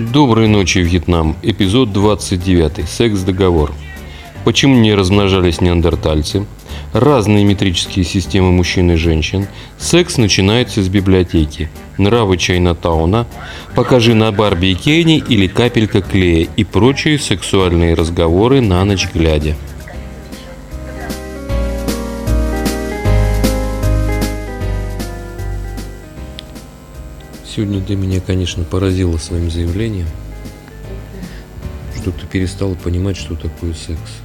Доброй 0.00 0.48
ночи, 0.48 0.78
Вьетнам. 0.78 1.36
Эпизод 1.42 1.92
29. 1.92 2.88
Секс-договор. 2.88 3.74
Почему 4.46 4.76
не 4.76 4.94
размножались 4.94 5.60
неандертальцы? 5.60 6.46
Разные 6.94 7.44
метрические 7.44 8.06
системы 8.06 8.50
мужчин 8.50 8.90
и 8.92 8.94
женщин. 8.94 9.46
Секс 9.76 10.16
начинается 10.16 10.82
с 10.82 10.88
библиотеки. 10.88 11.68
Нравы 11.98 12.38
Чайнатауна. 12.38 13.26
Покажи 13.74 14.14
на 14.14 14.32
Барби 14.32 14.68
и 14.68 14.74
Кейни 14.74 15.18
или 15.18 15.46
капелька 15.46 16.00
клея 16.00 16.48
и 16.56 16.64
прочие 16.64 17.18
сексуальные 17.18 17.92
разговоры 17.92 18.62
на 18.62 18.82
ночь 18.86 19.06
глядя. 19.12 19.54
Сегодня 27.52 27.82
ты 27.84 27.96
меня, 27.96 28.20
конечно, 28.20 28.62
поразила 28.62 29.16
своим 29.16 29.50
заявлением, 29.50 30.06
что 31.96 32.12
ты 32.12 32.24
перестала 32.24 32.76
понимать, 32.76 33.16
что 33.16 33.34
такое 33.34 33.74
секс. 33.74 34.20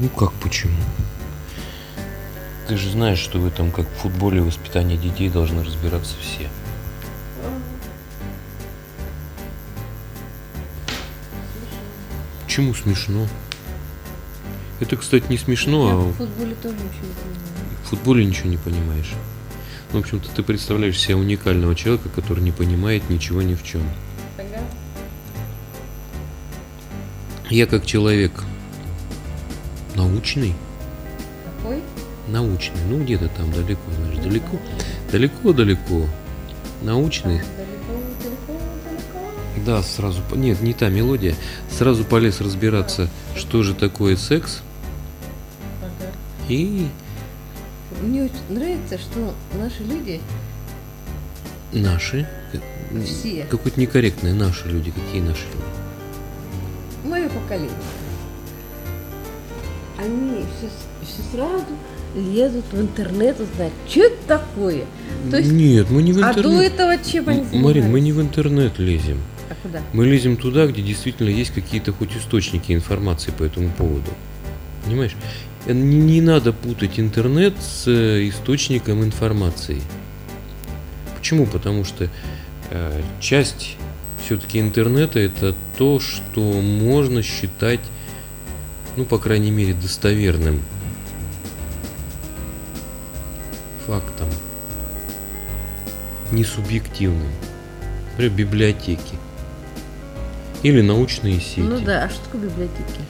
Ну 0.00 0.08
как 0.10 0.34
почему? 0.34 0.76
Ты 2.68 2.76
же 2.76 2.90
знаешь, 2.90 3.18
что 3.18 3.38
в 3.38 3.46
этом, 3.46 3.72
как 3.72 3.88
в 3.88 4.02
футболе, 4.02 4.42
воспитание 4.42 4.98
детей 4.98 5.30
должны 5.30 5.64
разбираться 5.64 6.14
все. 6.20 6.50
Почему 12.44 12.74
смешно? 12.74 13.26
Это, 14.78 14.96
кстати, 14.96 15.24
не 15.30 15.38
смешно, 15.38 15.88
Я 15.88 15.94
а 15.94 15.96
в 15.96 16.12
футболе 16.12 16.54
тоже 16.56 16.74
ничего 16.74 17.06
не 17.06 17.14
понимаю. 17.14 17.51
Футболе 17.92 18.24
ничего 18.24 18.48
не 18.48 18.56
понимаешь. 18.56 19.12
Ну, 19.92 19.98
в 19.98 20.02
общем-то, 20.02 20.30
ты 20.30 20.42
представляешь 20.42 20.98
себя 20.98 21.18
уникального 21.18 21.74
человека, 21.74 22.08
который 22.08 22.42
не 22.42 22.50
понимает 22.50 23.10
ничего 23.10 23.42
ни 23.42 23.54
в 23.54 23.62
чем. 23.62 23.82
Я 27.50 27.66
как 27.66 27.84
человек 27.84 28.32
научный, 29.94 30.54
Какой? 31.44 31.82
научный, 32.28 32.80
ну 32.88 33.02
где-то 33.04 33.28
там 33.28 33.52
далеко, 33.52 33.82
знаешь, 33.98 34.16
далеко, 34.24 34.58
далеко-далеко, 35.10 36.06
научный, 36.80 37.42
Далеко, 37.42 37.92
далеко, 38.22 38.58
далеко. 38.86 39.64
да, 39.66 39.82
сразу, 39.82 40.22
нет, 40.34 40.62
не 40.62 40.72
та 40.72 40.88
мелодия, 40.88 41.34
сразу 41.70 42.04
полез 42.04 42.40
разбираться, 42.40 43.10
что 43.36 43.62
же 43.62 43.74
такое 43.74 44.16
секс, 44.16 44.62
и 46.48 46.88
Мне 48.02 48.24
очень 48.24 48.34
нравится, 48.58 48.98
что 48.98 49.34
наши 49.58 49.82
люди 49.84 50.20
наши, 51.72 52.28
все, 53.06 53.46
какое-то 53.48 53.80
некорректное, 53.80 54.34
наши 54.34 54.68
люди, 54.68 54.90
какие 54.90 55.22
наши 55.22 55.44
люди? 55.44 57.08
мое 57.08 57.28
поколение, 57.28 57.70
они 59.98 60.44
все, 60.58 60.68
все 61.06 61.22
сразу 61.32 61.64
лезут 62.16 62.64
в 62.72 62.80
интернет 62.80 63.40
узнать, 63.40 63.72
что 63.88 64.00
это 64.00 64.16
такое. 64.26 64.84
То 65.30 65.38
есть, 65.38 65.50
Нет, 65.52 65.88
мы 65.90 66.02
не 66.02 66.12
в 66.12 66.18
а 66.18 66.32
до 66.34 66.40
интернет. 66.40 66.72
этого 66.72 66.96
чем 66.98 67.28
они 67.28 67.40
М, 67.52 67.62
Марин, 67.62 67.90
мы 67.90 68.00
не 68.00 68.12
в 68.12 68.20
интернет 68.20 68.78
лезем. 68.78 69.18
А 69.48 69.54
куда? 69.62 69.80
Мы 69.92 70.06
лезем 70.06 70.36
туда, 70.36 70.66
где 70.66 70.82
действительно 70.82 71.28
есть 71.28 71.52
какие-то 71.52 71.92
хоть 71.92 72.14
источники 72.16 72.72
информации 72.72 73.30
по 73.30 73.44
этому 73.44 73.70
поводу. 73.70 74.10
Понимаешь? 74.84 75.14
Не, 75.66 75.96
не 75.98 76.20
надо 76.20 76.52
путать 76.52 76.98
интернет 76.98 77.54
с 77.60 77.86
э, 77.86 78.28
источником 78.28 79.04
информации. 79.04 79.80
Почему? 81.16 81.46
Потому 81.46 81.84
что 81.84 82.08
э, 82.70 83.02
часть 83.20 83.76
все-таки 84.24 84.58
интернета 84.58 85.20
это 85.20 85.54
то, 85.76 86.00
что 86.00 86.40
можно 86.40 87.22
считать, 87.22 87.80
ну, 88.96 89.04
по 89.04 89.18
крайней 89.18 89.50
мере, 89.50 89.74
достоверным 89.74 90.62
фактом, 93.86 94.28
не 96.30 96.44
субъективным. 96.44 97.30
Например, 98.12 98.32
библиотеки. 98.32 99.16
Или 100.62 100.80
научные 100.80 101.40
сети. 101.40 101.60
Ну 101.60 101.80
да, 101.80 102.04
а 102.04 102.08
что 102.08 102.24
такое 102.24 102.42
библиотеки? 102.42 103.00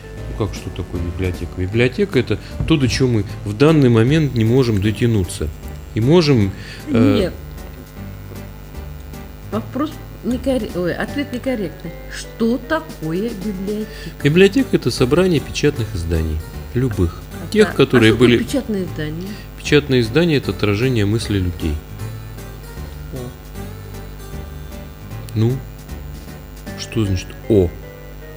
Как 0.42 0.56
что 0.56 0.70
такое 0.70 1.00
библиотека? 1.00 1.52
Библиотека 1.56 2.18
это 2.18 2.36
то, 2.66 2.76
до 2.76 2.88
чего 2.88 3.08
мы 3.08 3.24
в 3.44 3.56
данный 3.56 3.88
момент 3.88 4.34
не 4.34 4.44
можем 4.44 4.82
дотянуться. 4.82 5.48
И 5.94 6.00
можем... 6.00 6.50
э, 6.88 7.16
Нет. 7.16 7.34
Вопрос 9.52 9.92
некорректный. 10.24 10.82
Ой, 10.82 10.94
ответ 10.94 11.32
некорректный. 11.32 11.92
Что 12.12 12.58
такое 12.58 13.30
библиотека? 13.30 13.86
Библиотека 14.24 14.68
это 14.72 14.90
собрание 14.90 15.38
печатных 15.38 15.94
изданий. 15.94 16.38
Любых. 16.74 17.20
Тех, 17.52 17.70
А- 17.70 17.74
которые 17.74 18.12
а 18.12 18.16
были... 18.16 18.38
печатные 18.38 18.82
издания. 18.84 19.28
Печатные 19.58 20.00
издания 20.00 20.38
это 20.38 20.50
отражение 20.50 21.06
мысли 21.06 21.38
людей. 21.38 21.76
Ну? 25.36 25.52
Что 26.80 27.04
значит 27.04 27.28
О? 27.48 27.70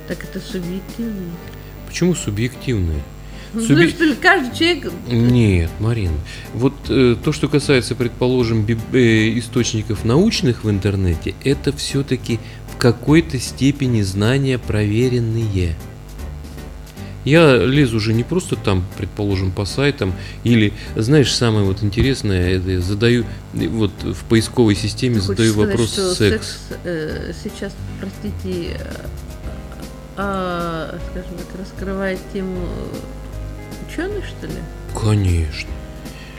Так 0.07 0.23
это 0.23 0.39
субъективно. 0.39 1.31
Почему 1.95 2.13
субъективное? 2.13 2.99
Ну, 3.53 3.61
Субъ- 3.61 3.89
потому 3.89 4.11
что 4.11 4.21
каждый 4.21 4.53
человек... 4.57 4.91
Нет, 5.09 5.69
Марин. 5.79 6.11
Вот 6.53 6.73
э, 6.89 7.15
то, 7.23 7.31
что 7.31 7.47
касается, 7.47 7.95
предположим, 7.95 8.65
биб- 8.65 8.81
э, 8.93 9.39
источников 9.39 10.03
научных 10.03 10.65
в 10.65 10.69
интернете, 10.69 11.35
это 11.45 11.71
все-таки 11.71 12.41
в 12.73 12.75
какой-то 12.75 13.39
степени 13.39 14.01
знания 14.01 14.57
проверенные. 14.59 15.77
Я 17.23 17.55
лезу 17.55 17.95
уже 17.95 18.11
не 18.11 18.23
просто 18.23 18.57
там, 18.57 18.83
предположим, 18.97 19.53
по 19.53 19.63
сайтам, 19.63 20.13
или, 20.43 20.73
знаешь, 20.97 21.33
самое 21.33 21.65
вот 21.65 21.81
интересное, 21.81 22.57
это 22.57 22.71
я 22.71 22.81
задаю, 22.81 23.23
вот 23.53 23.93
в 24.03 24.25
поисковой 24.25 24.75
системе 24.75 25.15
Ты 25.15 25.21
задаю 25.21 25.53
сказать, 25.53 25.69
вопрос 25.69 25.93
что 25.93 26.13
секс. 26.13 26.57
э, 26.83 27.31
сейчас, 27.41 27.73
простите, 28.01 28.77
э, 28.77 29.05
а, 30.17 30.97
скажем 31.11 31.37
так, 31.37 31.59
раскрывает 31.59 32.19
тему 32.33 32.67
ученых, 33.87 34.25
что 34.25 34.47
ли? 34.47 34.53
Конечно. 34.99 35.69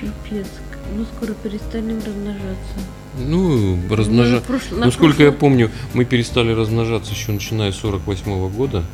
Пипец. 0.00 0.46
Ну, 0.94 1.04
скоро 1.16 1.34
перестанем 1.34 1.98
размножаться. 1.98 2.78
Ну, 3.18 3.76
Мы 3.76 3.96
размножа... 3.96 4.40
в 4.40 4.44
прошлом- 4.44 4.80
на 4.80 4.86
Насколько 4.86 5.22
я 5.24 5.30
прошлом- 5.30 5.40
помню, 5.40 5.70
мы 5.94 6.04
перестали 6.04 6.52
размножаться 6.52 7.12
еще 7.12 7.32
начиная 7.32 7.72
с 7.72 7.76
48 7.76 8.48
года. 8.50 8.84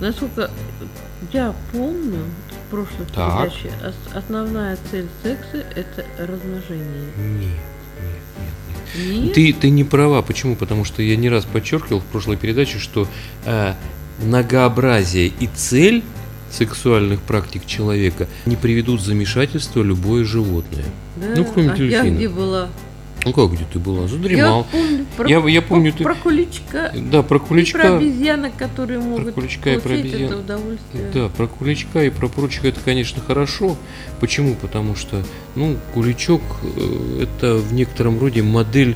Насколько 0.00 0.50
я 1.32 1.54
помню, 1.72 2.18
в 2.66 2.70
прошлой 2.70 3.06
Так. 3.14 3.52
передаче 3.52 3.70
ос- 3.86 4.14
основная 4.14 4.76
цель 4.90 5.06
секса– 5.22 5.64
это 5.76 6.04
размножение. 6.18 7.08
Нет. 7.16 7.58
Нет? 9.24 9.32
Ты, 9.34 9.52
ты 9.52 9.70
не 9.70 9.82
права. 9.84 10.20
Почему? 10.22 10.56
Потому 10.56 10.84
что 10.84 11.02
я 11.02 11.16
не 11.16 11.28
раз 11.28 11.44
подчеркивал 11.46 12.00
в 12.00 12.04
прошлой 12.04 12.36
передаче, 12.36 12.78
что 12.78 13.08
э, 13.44 13.74
многообразие 14.22 15.28
и 15.40 15.46
цель 15.54 16.02
сексуальных 16.50 17.20
практик 17.20 17.66
человека 17.66 18.28
не 18.46 18.56
приведут 18.56 19.00
в 19.00 19.04
замешательство 19.04 19.82
любое 19.82 20.24
животное. 20.24 20.84
Да. 21.16 21.34
ну, 21.36 21.44
кроме 21.44 21.70
а 21.72 21.76
дельфина. 21.76 22.04
я 22.04 22.10
где 22.10 22.28
была? 22.28 22.68
Ну 23.24 23.32
как 23.32 23.52
где 23.52 23.64
ты 23.72 23.78
была? 23.78 24.02
Я 24.02 24.08
Задремал. 24.08 24.58
вот 24.58 24.66
помню 24.70 25.06
про, 25.16 25.28
Я- 25.28 25.48
я 25.48 25.62
помню, 25.62 25.92
про, 25.92 25.98
ты- 25.98 26.04
про 26.04 26.14
куличка 26.14 26.92
Да, 27.10 27.22
про 27.22 27.36
и 27.36 27.40
про 27.40 27.46
куличка. 27.46 27.96
обезьянок, 27.96 28.54
которые 28.56 29.00
могут 29.00 29.32
куличка 29.34 29.72
и 29.72 29.78
про 29.78 29.94
обезьян. 29.94 30.22
это 30.24 30.36
удовольствие. 30.38 31.10
Да, 31.14 31.28
про 31.30 31.46
куличка 31.46 32.04
и 32.04 32.10
про 32.10 32.28
прочее 32.28 32.68
это, 32.68 32.80
конечно, 32.84 33.22
хорошо. 33.26 33.76
Почему? 34.20 34.54
Потому 34.56 34.94
что, 34.94 35.24
ну, 35.54 35.76
куличок 35.94 36.42
э, 36.62 37.22
это 37.22 37.54
в 37.56 37.72
некотором 37.72 38.18
роде 38.20 38.42
модель 38.42 38.94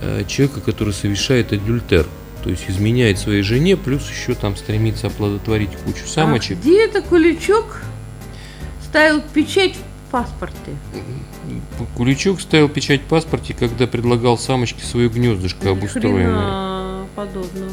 э, 0.00 0.22
человека, 0.28 0.60
который 0.60 0.94
совершает 0.94 1.52
адюльтер. 1.52 2.06
То 2.44 2.50
есть 2.50 2.68
изменяет 2.68 3.18
своей 3.18 3.40
жене, 3.40 3.74
плюс 3.74 4.06
еще 4.10 4.34
там 4.34 4.54
стремится 4.54 5.06
оплодотворить 5.06 5.70
кучу 5.86 6.06
самочек. 6.06 6.58
А 6.58 6.60
где 6.60 6.84
это 6.84 7.00
куличок 7.00 7.80
ставил 8.82 9.22
печать 9.22 9.76
в 9.76 10.10
паспорте? 10.10 10.76
Куличок 11.96 12.42
ставил 12.42 12.68
печать 12.68 13.00
в 13.00 13.04
паспорте, 13.06 13.54
когда 13.54 13.86
предлагал 13.86 14.36
самочке 14.36 14.84
свое 14.84 15.08
гнездышко 15.08 15.70
обустроенное. 15.70 17.06
подобного. 17.16 17.72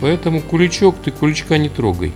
Поэтому 0.00 0.40
куличок, 0.40 0.96
ты 1.04 1.12
куличка 1.12 1.56
не 1.56 1.68
трогай. 1.68 2.12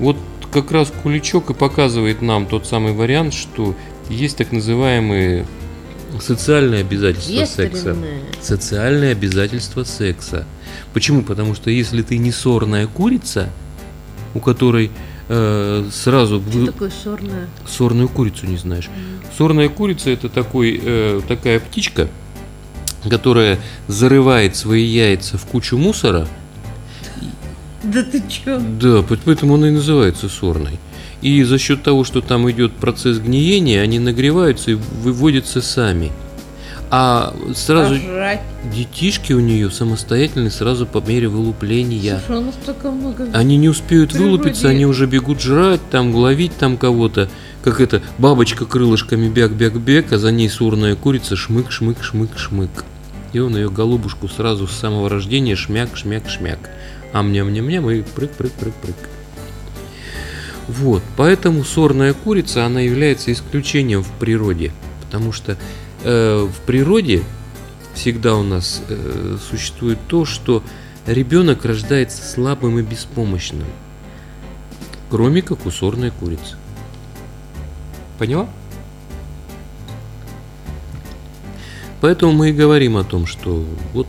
Вот 0.00 0.16
как 0.52 0.72
раз 0.72 0.92
куличок 1.04 1.50
и 1.50 1.54
показывает 1.54 2.20
нам 2.20 2.46
тот 2.46 2.66
самый 2.66 2.94
вариант, 2.94 3.32
что 3.32 3.76
есть 4.08 4.38
так 4.38 4.50
называемые 4.50 5.46
социальные 6.20 6.80
обязательства 6.82 7.44
секса. 7.46 7.96
Социальные 8.40 9.12
обязательства 9.12 9.84
секса. 9.84 10.44
Почему? 10.92 11.22
Потому 11.22 11.54
что 11.54 11.70
если 11.70 12.02
ты 12.02 12.18
не 12.18 12.32
сорная 12.32 12.86
курица, 12.86 13.48
у 14.34 14.40
которой 14.40 14.90
э, 15.28 15.88
сразу 15.92 16.40
Что 16.48 16.58
вы- 16.58 16.66
такое 16.66 16.92
сорная? 17.02 17.48
сорную 17.66 18.08
курицу 18.08 18.46
не 18.46 18.56
знаешь. 18.58 18.88
Сорная 19.38 19.68
курица 19.68 20.10
это 20.10 20.28
такой, 20.28 20.78
э, 20.82 21.20
такая 21.26 21.60
птичка, 21.60 22.08
которая 23.08 23.58
зарывает 23.88 24.54
свои 24.56 24.84
яйца 24.84 25.38
в 25.38 25.46
кучу 25.46 25.78
мусора. 25.78 26.28
Да 27.82 28.02
ты 28.02 28.22
чё? 28.28 28.58
Да, 28.60 29.02
по- 29.02 29.16
поэтому 29.16 29.54
она 29.54 29.68
и 29.68 29.72
называется 29.72 30.28
сорной. 30.28 30.78
И 31.24 31.42
за 31.42 31.56
счет 31.56 31.82
того, 31.82 32.04
что 32.04 32.20
там 32.20 32.50
идет 32.50 32.72
процесс 32.72 33.16
гниения, 33.18 33.80
они 33.80 33.98
нагреваются 33.98 34.72
и 34.72 34.74
выводятся 34.74 35.62
сами. 35.62 36.12
А 36.90 37.34
сразу 37.56 37.94
Пожрать. 37.94 38.42
детишки 38.70 39.32
у 39.32 39.40
нее 39.40 39.70
самостоятельные 39.70 40.50
сразу 40.50 40.84
по 40.84 41.00
мере 41.00 41.28
вылупления. 41.28 42.20
Слушай, 42.26 42.42
у 42.42 42.44
нас 42.44 42.54
столько 42.62 42.90
много... 42.90 43.26
Они 43.32 43.56
не 43.56 43.70
успеют 43.70 44.10
природе- 44.10 44.22
вылупиться, 44.22 44.68
они 44.68 44.84
уже 44.84 45.06
бегут 45.06 45.40
жрать, 45.40 45.80
там 45.90 46.14
ловить 46.14 46.54
там 46.58 46.76
кого-то. 46.76 47.30
Как 47.62 47.80
это, 47.80 48.02
бабочка 48.18 48.66
крылышками 48.66 49.30
бяк-бяк-бяк, 49.30 50.12
а 50.12 50.18
за 50.18 50.30
ней 50.30 50.50
сурная 50.50 50.94
курица 50.94 51.36
шмык-шмык-шмык-шмык. 51.36 52.84
И 53.32 53.38
он 53.38 53.56
ее 53.56 53.70
голубушку 53.70 54.28
сразу 54.28 54.68
с 54.68 54.72
самого 54.72 55.08
рождения 55.08 55.54
шмяк-шмяк-шмяк. 55.54 56.58
Ам-ням-ням-ням 57.14 57.90
и 57.90 58.02
прыг-прыг-прыг-прыг. 58.02 58.94
Вот, 60.68 61.02
поэтому 61.16 61.62
сорная 61.64 62.14
курица, 62.14 62.64
она 62.64 62.80
является 62.80 63.32
исключением 63.32 64.02
в 64.02 64.10
природе. 64.12 64.72
Потому 65.02 65.32
что 65.32 65.56
э, 66.02 66.48
в 66.50 66.60
природе 66.66 67.22
всегда 67.94 68.34
у 68.34 68.42
нас 68.42 68.82
э, 68.88 69.36
существует 69.50 69.98
то, 70.08 70.24
что 70.24 70.62
ребенок 71.06 71.64
рождается 71.64 72.22
слабым 72.26 72.78
и 72.78 72.82
беспомощным. 72.82 73.66
Кроме 75.10 75.42
как 75.42 75.66
у 75.66 75.70
сорной 75.70 76.10
курицы. 76.10 76.56
Поняла? 78.18 78.48
Поэтому 82.00 82.32
мы 82.32 82.50
и 82.50 82.52
говорим 82.52 82.96
о 82.96 83.04
том, 83.04 83.26
что 83.26 83.64
вот 83.92 84.06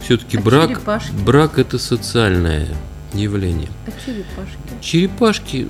все-таки 0.00 0.38
А 0.38 0.40
брак, 0.40 0.68
черепашки? 0.68 1.12
брак 1.12 1.58
это 1.58 1.78
социальное 1.78 2.68
явление. 3.20 3.68
А 3.86 3.90
черепашки? 4.04 4.58
Черепашки, 4.80 5.68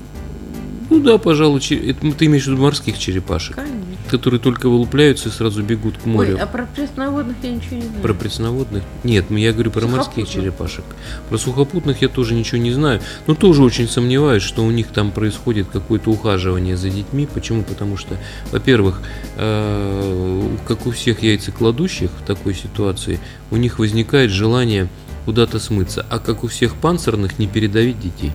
ну 0.92 1.00
да, 1.00 1.16
пожалуй, 1.16 1.60
это 1.60 2.12
ты 2.12 2.26
имеешь 2.26 2.44
в 2.44 2.48
виду 2.48 2.60
морских 2.60 2.98
черепашек, 2.98 3.56
Конечно. 3.56 3.96
которые 4.10 4.38
только 4.38 4.68
вылупляются 4.68 5.30
и 5.30 5.32
сразу 5.32 5.62
бегут 5.62 5.96
к 5.96 6.04
морю. 6.04 6.34
Ой, 6.34 6.42
а 6.42 6.46
про 6.46 6.66
пресноводных 6.66 7.36
я 7.42 7.50
ничего 7.50 7.76
не 7.76 7.82
знаю. 7.82 8.02
Про 8.02 8.12
пресноводных? 8.12 8.82
Нет, 9.02 9.24
ну, 9.30 9.38
я 9.38 9.54
говорю 9.54 9.70
про 9.70 9.86
морских 9.86 10.28
черепашек. 10.28 10.84
Про 11.30 11.38
сухопутных 11.38 12.02
я 12.02 12.08
тоже 12.08 12.34
ничего 12.34 12.60
не 12.60 12.72
знаю. 12.72 13.00
Но 13.26 13.34
тоже 13.34 13.62
очень 13.62 13.88
сомневаюсь, 13.88 14.42
что 14.42 14.62
у 14.62 14.70
них 14.70 14.88
там 14.88 15.12
происходит 15.12 15.68
какое-то 15.72 16.10
ухаживание 16.10 16.76
за 16.76 16.90
детьми. 16.90 17.26
Почему? 17.32 17.62
Потому 17.62 17.96
что, 17.96 18.18
во-первых, 18.50 19.00
э, 19.36 20.56
как 20.68 20.86
у 20.86 20.90
всех 20.90 21.22
яйцекладущих 21.22 22.10
в 22.10 22.22
такой 22.26 22.54
ситуации, 22.54 23.18
у 23.50 23.56
них 23.56 23.78
возникает 23.78 24.30
желание 24.30 24.88
куда-то 25.24 25.58
смыться. 25.58 26.04
А 26.10 26.18
как 26.18 26.44
у 26.44 26.48
всех 26.48 26.74
панцирных, 26.76 27.38
не 27.38 27.46
передавить 27.46 28.00
детей. 28.00 28.32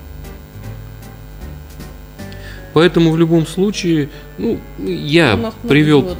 Поэтому 2.73 3.11
в 3.11 3.17
любом 3.17 3.47
случае, 3.47 4.09
ну, 4.37 4.59
я 4.77 5.51
привел 5.67 6.15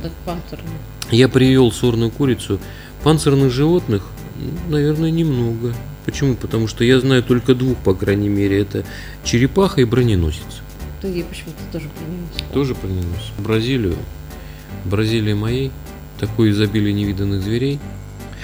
я 1.12 1.30
привел 1.30 1.72
сорную 1.72 2.12
курицу. 2.12 2.60
Панцирных 3.04 3.52
животных, 3.52 4.04
наверное, 4.70 5.12
немного. 5.12 5.74
Почему? 6.06 6.36
Потому 6.36 6.68
что 6.68 6.84
я 6.84 7.00
знаю 7.00 7.24
только 7.24 7.54
двух, 7.54 7.78
по 7.78 7.94
крайней 7.94 8.30
мере. 8.30 8.60
Это 8.60 8.84
черепаха 9.24 9.82
и 9.82 9.86
броненосец. 9.86 10.62
Ты 11.02 11.08
ей 11.08 11.24
почему-то 11.24 11.60
тоже 11.72 11.90
сказал. 11.96 12.54
Тоже 12.54 12.76
броненосец. 12.76 13.32
Бразилию. 13.38 13.96
В 14.84 14.90
Бразилии 14.90 15.34
моей. 15.34 15.72
Такое 16.20 16.52
изобилие 16.52 16.94
невиданных 16.94 17.42
зверей. 17.42 17.80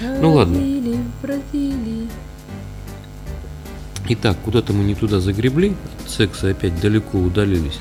Ну 0.02 0.34
ладно. 0.34 0.58
Итак, 4.10 4.38
куда-то 4.44 4.74
мы 4.74 4.84
не 4.84 4.96
туда 4.96 5.20
загребли, 5.20 5.76
от 6.04 6.10
секса 6.12 6.50
опять 6.50 6.80
далеко 6.82 7.18
удалились. 7.18 7.80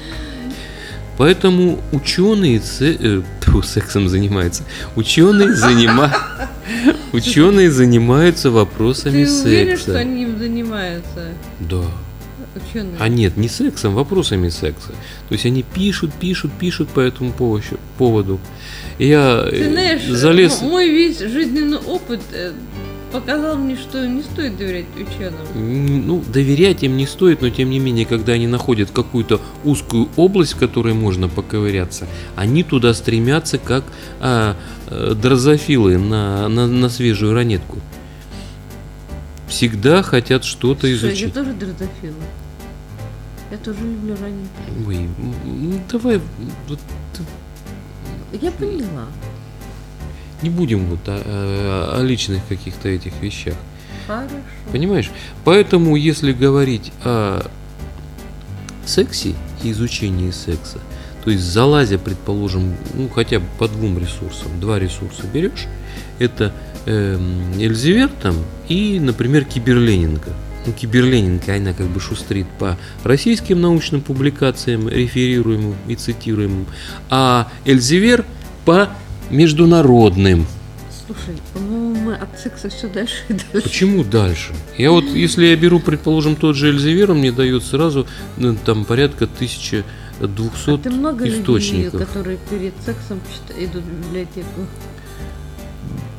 Поэтому 1.19 1.79
ученые 1.93 2.61
се- 2.61 2.97
э, 2.99 3.23
тьфу, 3.41 3.63
сексом 3.63 4.09
занимаются. 4.09 4.63
Ученые 4.97 5.55
занима... 5.55 6.13
Ученые 7.13 7.71
занимаются 7.71 8.51
вопросами 8.51 9.25
Ты 9.25 9.31
уверен, 9.43 9.77
секса. 9.77 9.91
что 9.91 9.99
они 9.99 10.23
им 10.23 10.39
занимаются? 10.39 11.33
Да. 11.61 11.83
Ученые. 12.55 12.97
А 12.99 13.09
нет, 13.09 13.37
не 13.37 13.49
сексом, 13.49 13.95
вопросами 13.95 14.49
секса. 14.49 14.91
То 15.29 15.33
есть 15.33 15.47
они 15.47 15.63
пишут, 15.63 16.13
пишут, 16.15 16.51
пишут 16.59 16.89
по 16.91 17.01
этому 17.01 17.33
поводу. 17.99 18.41
И 18.99 19.09
Я 19.09 19.47
Ты 19.49 19.57
э, 19.57 19.71
знаешь, 19.71 20.05
залез. 20.07 20.61
мой 20.61 20.89
весь 20.89 21.19
жизненный 21.19 21.79
опыт 21.79 22.21
э, 22.33 22.53
показал 23.13 23.57
мне, 23.57 23.77
что 23.77 24.07
не 24.07 24.23
стоит 24.23 24.57
доверять 24.57 24.87
ученым. 24.97 26.07
Ну, 26.07 26.23
доверять 26.33 26.83
им 26.83 26.97
не 26.97 27.07
стоит, 27.07 27.43
но 27.43 27.51
тем 27.51 27.71
не 27.71 27.79
менее, 27.79 28.07
когда 28.07 28.33
они 28.33 28.47
находят 28.47 28.91
какую-то 28.91 29.41
узкую 29.65 30.09
область, 30.17 30.55
в 30.55 30.59
которой 30.59 30.95
можно 30.95 31.29
поковыряться, 31.29 32.07
они 32.37 32.65
туда 32.65 32.95
стремятся, 32.95 33.59
как 33.59 33.85
а, 34.21 34.57
э, 34.89 35.15
дрозофилы 35.15 35.99
на, 35.99 36.49
на, 36.49 36.67
на 36.67 36.89
свежую 36.89 37.35
ранетку. 37.35 37.79
Всегда 39.49 40.03
хотят 40.03 40.45
что-то 40.45 40.87
я 40.87 40.95
изучить. 40.95 41.35
тоже 41.35 41.53
дрозофила. 41.53 42.15
Я 43.53 43.59
тоже 43.59 43.81
люблю 43.81 44.17
ранить. 44.21 44.49
Ой, 44.87 44.97
м, 44.97 45.83
давай 45.93 46.21
вот, 46.69 46.79
Я 48.41 48.51
поняла. 48.51 49.05
не 50.41 50.49
будем 50.51 50.87
вот 50.87 51.01
о, 51.07 51.21
о- 51.93 52.01
о 52.01 52.03
личных 52.03 52.41
каких-то 52.49 52.89
этих 52.89 53.13
вещах. 53.21 53.55
Хорошо. 54.07 54.35
Понимаешь? 54.73 55.11
Поэтому, 55.45 55.95
если 55.97 56.33
говорить 56.33 56.93
о 57.05 57.47
сексе 58.87 59.35
и 59.63 59.71
изучении 59.73 60.31
секса, 60.31 60.79
то 61.25 61.31
есть 61.31 61.45
залазя, 61.45 61.99
предположим, 61.99 62.75
ну 62.95 63.09
хотя 63.11 63.39
бы 63.39 63.47
по 63.59 63.69
двум 63.69 63.99
ресурсам, 63.99 64.59
два 64.61 64.79
ресурса 64.79 65.25
берешь, 65.33 65.67
это 66.19 66.53
эм, 66.87 67.53
Эльзевер 67.61 68.09
там 68.23 68.35
и, 68.69 68.99
например, 68.99 69.45
Киберленинка. 69.45 70.31
Ну, 70.65 70.73
Киберленинка, 70.73 71.57
она 71.57 71.73
как 71.73 71.87
бы 71.89 71.99
шустрит 72.01 72.47
по 72.59 72.79
российским 73.03 73.61
научным 73.61 74.01
публикациям, 74.01 74.89
реферируемым 74.89 75.75
и 75.89 75.97
цитируемым, 75.97 76.67
а 77.11 77.49
Эльзевер 77.65 78.25
по 78.65 78.89
международным. 79.31 80.47
Слушай, 81.07 81.37
по-моему, 81.53 81.95
мы 81.97 82.15
от 82.15 82.39
секса 82.39 82.69
все 82.69 82.89
дальше 82.89 83.17
и 83.29 83.33
дальше. 83.33 83.69
Почему 83.69 84.05
дальше? 84.05 84.55
Я 84.79 84.93
вот, 84.93 85.05
если 85.05 85.47
я 85.47 85.57
беру, 85.57 85.81
предположим, 85.81 86.37
тот 86.37 86.55
же 86.55 86.69
Эльзевер, 86.69 87.11
он 87.11 87.19
мне 87.19 87.33
дает 87.33 87.65
сразу 87.65 88.07
ну, 88.37 88.57
там 88.65 88.85
порядка 88.85 89.25
1200 89.25 89.85
А 90.21 90.79
ты 90.79 90.91
много 90.91 91.25
людей, 91.25 91.41
источников. 91.41 92.07
которые 92.07 92.39
перед 92.49 92.75
сексом 92.85 93.21
идут 93.59 93.83
в 93.83 94.07
библиотеку? 94.07 94.67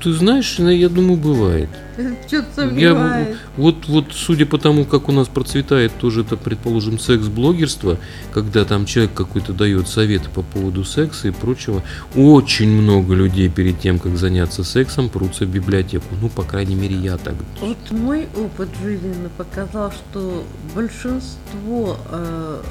Ты 0.04 0.12
знаешь, 0.12 0.56
ну, 0.58 0.70
я 0.70 0.90
думаю, 0.90 1.18
бывает. 1.18 1.70
Что-то 2.28 2.68
Я, 2.72 3.28
вот, 3.56 3.88
вот, 3.88 4.08
судя 4.12 4.46
по 4.46 4.58
тому, 4.58 4.84
как 4.84 5.08
у 5.08 5.14
нас 5.14 5.30
процветает 5.30 5.94
тоже 5.98 6.22
это, 6.22 6.36
предположим, 6.36 7.00
секс-блогерство, 7.00 7.98
когда 8.34 8.66
там 8.66 8.86
человек 8.86 9.14
какой-то 9.14 9.54
дает 9.54 9.88
советы 9.88 10.30
по 10.30 10.42
поводу 10.42 10.84
секса 10.84 11.30
и 11.30 11.32
прочего, 11.32 11.84
очень 12.16 12.70
много 12.70 13.14
людей 13.14 13.48
перед 13.48 13.80
тем, 13.80 13.98
как 13.98 14.18
заняться 14.18 14.66
сексом, 14.66 15.08
прутся 15.08 15.46
в 15.46 15.50
библиотеку. 15.50 16.06
Ну, 16.22 16.28
по 16.28 16.44
крайней 16.44 16.76
мере, 16.76 16.96
я 16.96 17.18
так. 17.18 17.36
Вот 17.62 17.78
мой 17.92 18.28
опыт 18.36 18.70
жизненный 18.84 19.30
показал, 19.38 19.92
что 19.92 20.44
большинство 20.76 21.98
э, 22.12 22.62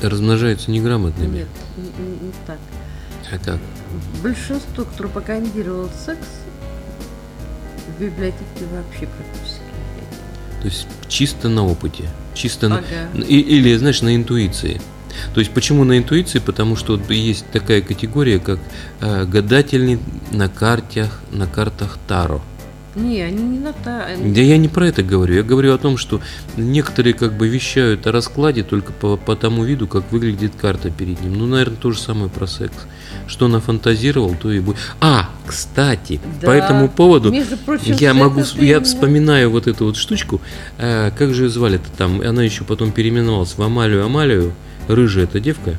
Размножаются 0.00 0.70
неграмотными. 0.70 1.36
нет, 1.38 1.48
не, 1.76 1.82
не- 1.84 2.26
не 2.28 2.32
так. 2.46 2.58
Как? 3.30 3.58
Большинство, 4.22 4.84
кто 4.84 5.02
пропагандировал 5.02 5.88
секс, 6.04 6.26
в 7.96 8.00
библиотеке 8.00 8.64
вообще 8.72 9.06
практически. 9.06 9.60
нет. 9.60 10.60
То 10.62 10.68
есть 10.68 10.86
чисто 11.08 11.48
на 11.48 11.64
опыте, 11.66 12.04
чисто 12.34 12.68
на, 12.68 12.76
Ага. 12.78 13.22
и- 13.28 13.40
или, 13.40 13.76
знаешь, 13.76 14.02
на 14.02 14.14
интуиции. 14.16 14.80
То 15.32 15.40
есть 15.40 15.52
почему 15.52 15.84
на 15.84 15.96
интуиции? 15.98 16.38
Потому 16.40 16.74
что 16.76 16.96
вот 16.96 17.08
есть 17.10 17.44
такая 17.52 17.82
категория, 17.82 18.40
как 18.40 18.58
э, 19.00 19.24
гадательный 19.26 20.00
на 20.32 20.48
картах, 20.48 21.20
на 21.30 21.46
картах 21.46 21.98
Таро. 22.08 22.42
Не, 22.94 23.22
они 23.22 23.42
не 23.42 23.58
на 23.58 23.72
та. 23.72 24.06
Да 24.24 24.40
я 24.40 24.56
не 24.56 24.68
про 24.68 24.86
это 24.88 25.02
говорю. 25.02 25.34
Я 25.34 25.42
говорю 25.42 25.74
о 25.74 25.78
том, 25.78 25.96
что 25.96 26.20
некоторые 26.56 27.12
как 27.14 27.36
бы 27.36 27.48
вещают 27.48 28.06
о 28.06 28.12
раскладе 28.12 28.62
только 28.62 28.92
по, 28.92 29.16
по 29.16 29.34
тому 29.36 29.64
виду, 29.64 29.86
как 29.88 30.10
выглядит 30.12 30.52
карта 30.60 30.90
перед 30.90 31.20
ним. 31.20 31.36
Ну, 31.38 31.46
наверное, 31.46 31.76
то 31.76 31.90
же 31.90 31.98
самое 31.98 32.28
про 32.30 32.46
секс. 32.46 32.74
Что 33.26 33.48
нафантазировал, 33.48 34.36
то 34.40 34.50
и 34.52 34.60
будет. 34.60 34.76
А, 35.00 35.28
Кстати, 35.46 36.20
Да. 36.40 36.46
по 36.46 36.50
этому 36.52 36.88
поводу 36.88 37.30
Между 37.30 37.58
прочим, 37.58 37.94
я 38.00 38.14
могу, 38.14 38.40
я 38.40 38.44
именно- 38.76 38.84
вспоминаю 38.84 39.50
вот 39.50 39.66
эту 39.66 39.84
вот 39.86 39.96
штучку, 39.96 40.40
э, 40.78 41.10
как 41.18 41.34
же 41.34 41.44
ее 41.44 41.48
звали-то 41.50 41.90
там, 41.98 42.22
она 42.22 42.42
еще 42.42 42.64
потом 42.64 42.92
переименовалась 42.92 43.54
в 43.58 43.62
Амалию 43.62 44.06
Амалию, 44.06 44.54
рыжая 44.88 45.24
эта 45.24 45.40
девка, 45.40 45.74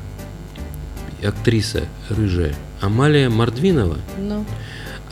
актриса 1.24 1.84
рыжая, 2.08 2.54
Амалия 2.80 3.28
Мордвинова, 3.30 3.96
Ну, 4.18 4.44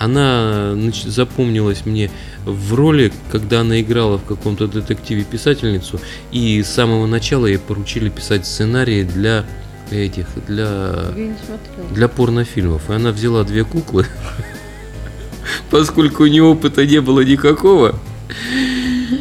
она 0.04 0.76
запомнилась 1.06 1.86
мне 1.86 2.10
в 2.44 2.74
роли, 2.74 3.12
когда 3.30 3.60
она 3.60 3.80
играла 3.80 4.18
в 4.18 4.24
каком-то 4.24 4.66
детективе 4.66 5.24
писательницу, 5.24 6.00
и 6.32 6.62
с 6.62 6.68
самого 6.68 7.06
начала 7.06 7.46
ей 7.46 7.58
поручили 7.58 8.08
писать 8.08 8.46
сценарии 8.46 9.02
для 9.02 9.44
этих, 9.90 10.26
для 10.46 11.12
для 11.90 12.08
порнофильмов. 12.08 12.90
И 12.90 12.92
она 12.92 13.10
взяла 13.10 13.44
две 13.44 13.64
куклы, 13.64 14.06
поскольку 15.70 16.24
у 16.24 16.26
нее 16.26 16.42
опыта 16.42 16.86
не 16.86 17.00
было 17.00 17.20
никакого. 17.20 17.98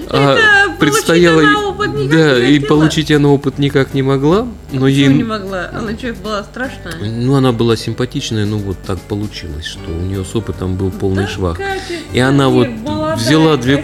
А 0.10 0.63
предстояло 0.92 1.42
она 1.42 1.74
да, 2.10 2.38
и 2.38 2.54
хотела. 2.60 2.68
получить 2.68 3.12
она 3.12 3.30
опыт 3.30 3.60
никак 3.60 3.94
не 3.94 4.02
могла, 4.02 4.48
но 4.72 4.88
ей, 4.88 5.08
не 5.08 5.24
могла? 5.24 5.70
Она 5.74 5.98
что, 5.98 6.14
была 6.14 6.44
страшная? 6.44 6.96
ну 7.02 7.36
она 7.36 7.52
была 7.52 7.76
симпатичная, 7.76 8.46
ну 8.46 8.58
вот 8.58 8.78
так 8.86 9.00
получилось, 9.02 9.66
что 9.66 9.90
у 9.90 10.02
нее 10.02 10.24
с 10.24 10.36
опытом 10.36 10.76
был 10.76 10.92
полный 10.92 11.24
Да, 11.24 11.30
швах. 11.30 11.58
Катя, 11.58 11.80
И 12.14 12.20
она 12.20 12.50
вот 12.50 12.68
молодая, 12.70 13.16
взяла 13.18 13.58
две 13.58 13.78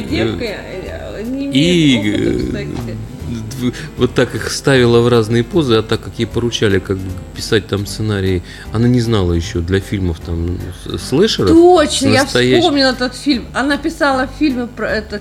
девка, 0.00 0.44
э, 0.44 1.22
не 1.24 1.50
и 1.52 1.98
опыта, 1.98 2.58
э, 2.62 3.72
вот 3.96 4.14
так 4.14 4.34
их 4.34 4.50
ставила 4.50 5.00
в 5.00 5.08
разные 5.08 5.44
позы, 5.44 5.74
а 5.74 5.82
так 5.82 6.00
как 6.00 6.12
ей 6.18 6.26
поручали 6.26 6.78
как 6.78 6.96
бы 6.96 7.10
писать 7.36 7.66
там 7.66 7.86
сценарии, 7.86 8.42
она 8.72 8.88
не 8.88 9.00
знала 9.00 9.32
еще 9.32 9.60
для 9.60 9.80
фильмов 9.80 10.20
там 10.24 10.58
слэшеров. 10.98 11.50
Точно, 11.50 12.08
я 12.08 12.22
настоящий- 12.22 12.60
вспомнила 12.60 12.90
этот 12.90 13.14
фильм. 13.14 13.46
Она 13.54 13.76
писала 13.76 14.28
фильмы 14.38 14.66
про 14.68 14.90
это 14.90 15.20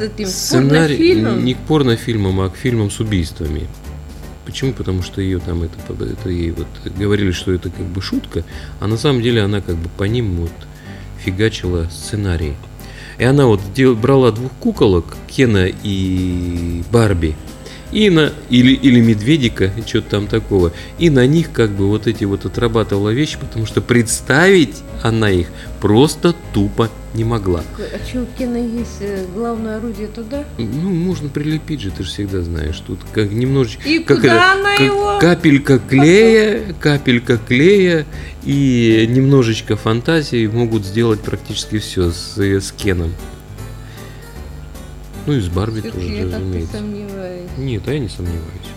этим 0.00 0.26
Сценарий 0.26 0.96
порнофильмом. 0.96 1.44
не 1.44 1.54
к 1.54 1.58
порнофильмам, 1.58 2.40
а 2.40 2.48
к 2.50 2.56
фильмам 2.56 2.90
с 2.90 3.00
убийствами. 3.00 3.66
Почему? 4.44 4.72
Потому 4.72 5.02
что 5.02 5.20
ее 5.20 5.38
там 5.40 5.62
это, 5.64 5.74
это 6.04 6.28
ей 6.30 6.52
вот 6.52 6.68
говорили, 6.96 7.32
что 7.32 7.52
это 7.52 7.68
как 7.70 7.84
бы 7.86 8.00
шутка, 8.00 8.44
а 8.80 8.86
на 8.86 8.96
самом 8.96 9.20
деле 9.22 9.42
она 9.42 9.60
как 9.60 9.76
бы 9.76 9.88
по 9.96 10.04
ним 10.04 10.36
вот 10.36 10.52
фигачила 11.24 11.88
сценарий. 11.90 12.54
И 13.18 13.24
она 13.24 13.46
вот 13.46 13.60
дел- 13.74 13.96
брала 13.96 14.30
двух 14.30 14.52
куколок, 14.60 15.16
Кена 15.26 15.66
и 15.82 16.82
Барби, 16.92 17.34
и 17.92 18.10
на, 18.10 18.32
или, 18.50 18.72
или 18.72 19.00
медведика, 19.00 19.70
что-то 19.86 20.10
там 20.10 20.26
такого, 20.26 20.72
и 20.98 21.10
на 21.10 21.26
них 21.26 21.52
как 21.52 21.70
бы 21.70 21.88
вот 21.88 22.06
эти 22.06 22.24
вот 22.24 22.44
отрабатывала 22.44 23.10
вещи, 23.10 23.38
потому 23.38 23.66
что 23.66 23.80
представить 23.80 24.82
она 25.02 25.30
их 25.30 25.48
просто 25.80 26.34
тупо 26.52 26.90
не 27.14 27.24
могла. 27.24 27.62
А 27.78 28.06
что, 28.06 28.22
у 28.22 28.26
Кена 28.38 28.56
есть 28.56 28.98
э, 29.00 29.24
главное 29.34 29.76
орудие 29.76 30.08
туда? 30.08 30.44
Ну, 30.58 30.90
можно 30.90 31.28
прилепить 31.28 31.80
же, 31.80 31.90
ты 31.90 32.02
же 32.02 32.10
всегда 32.10 32.42
знаешь. 32.42 32.82
Тут 32.86 33.00
как 33.12 33.30
немножечко... 33.30 33.88
И 33.88 34.00
как 34.00 34.18
куда 34.18 34.52
она 34.52 34.72
как 34.72 34.80
его? 34.80 35.18
Капелька 35.18 35.78
клея, 35.78 36.74
капелька 36.80 37.38
клея 37.38 38.04
и 38.44 39.06
немножечко 39.08 39.76
фантазии 39.76 40.46
могут 40.46 40.84
сделать 40.84 41.20
практически 41.20 41.78
все 41.78 42.10
с, 42.10 42.36
с 42.36 42.72
Кеном. 42.72 43.12
Ну 45.26 45.32
и 45.32 45.40
с 45.40 45.48
Барби 45.48 45.80
Всё-таки 45.80 46.06
тоже, 46.06 46.22
разумеется. 46.22 46.78
Нет, 47.56 47.82
а 47.86 47.92
я 47.92 47.98
не 47.98 48.08
сомневаюсь. 48.08 48.70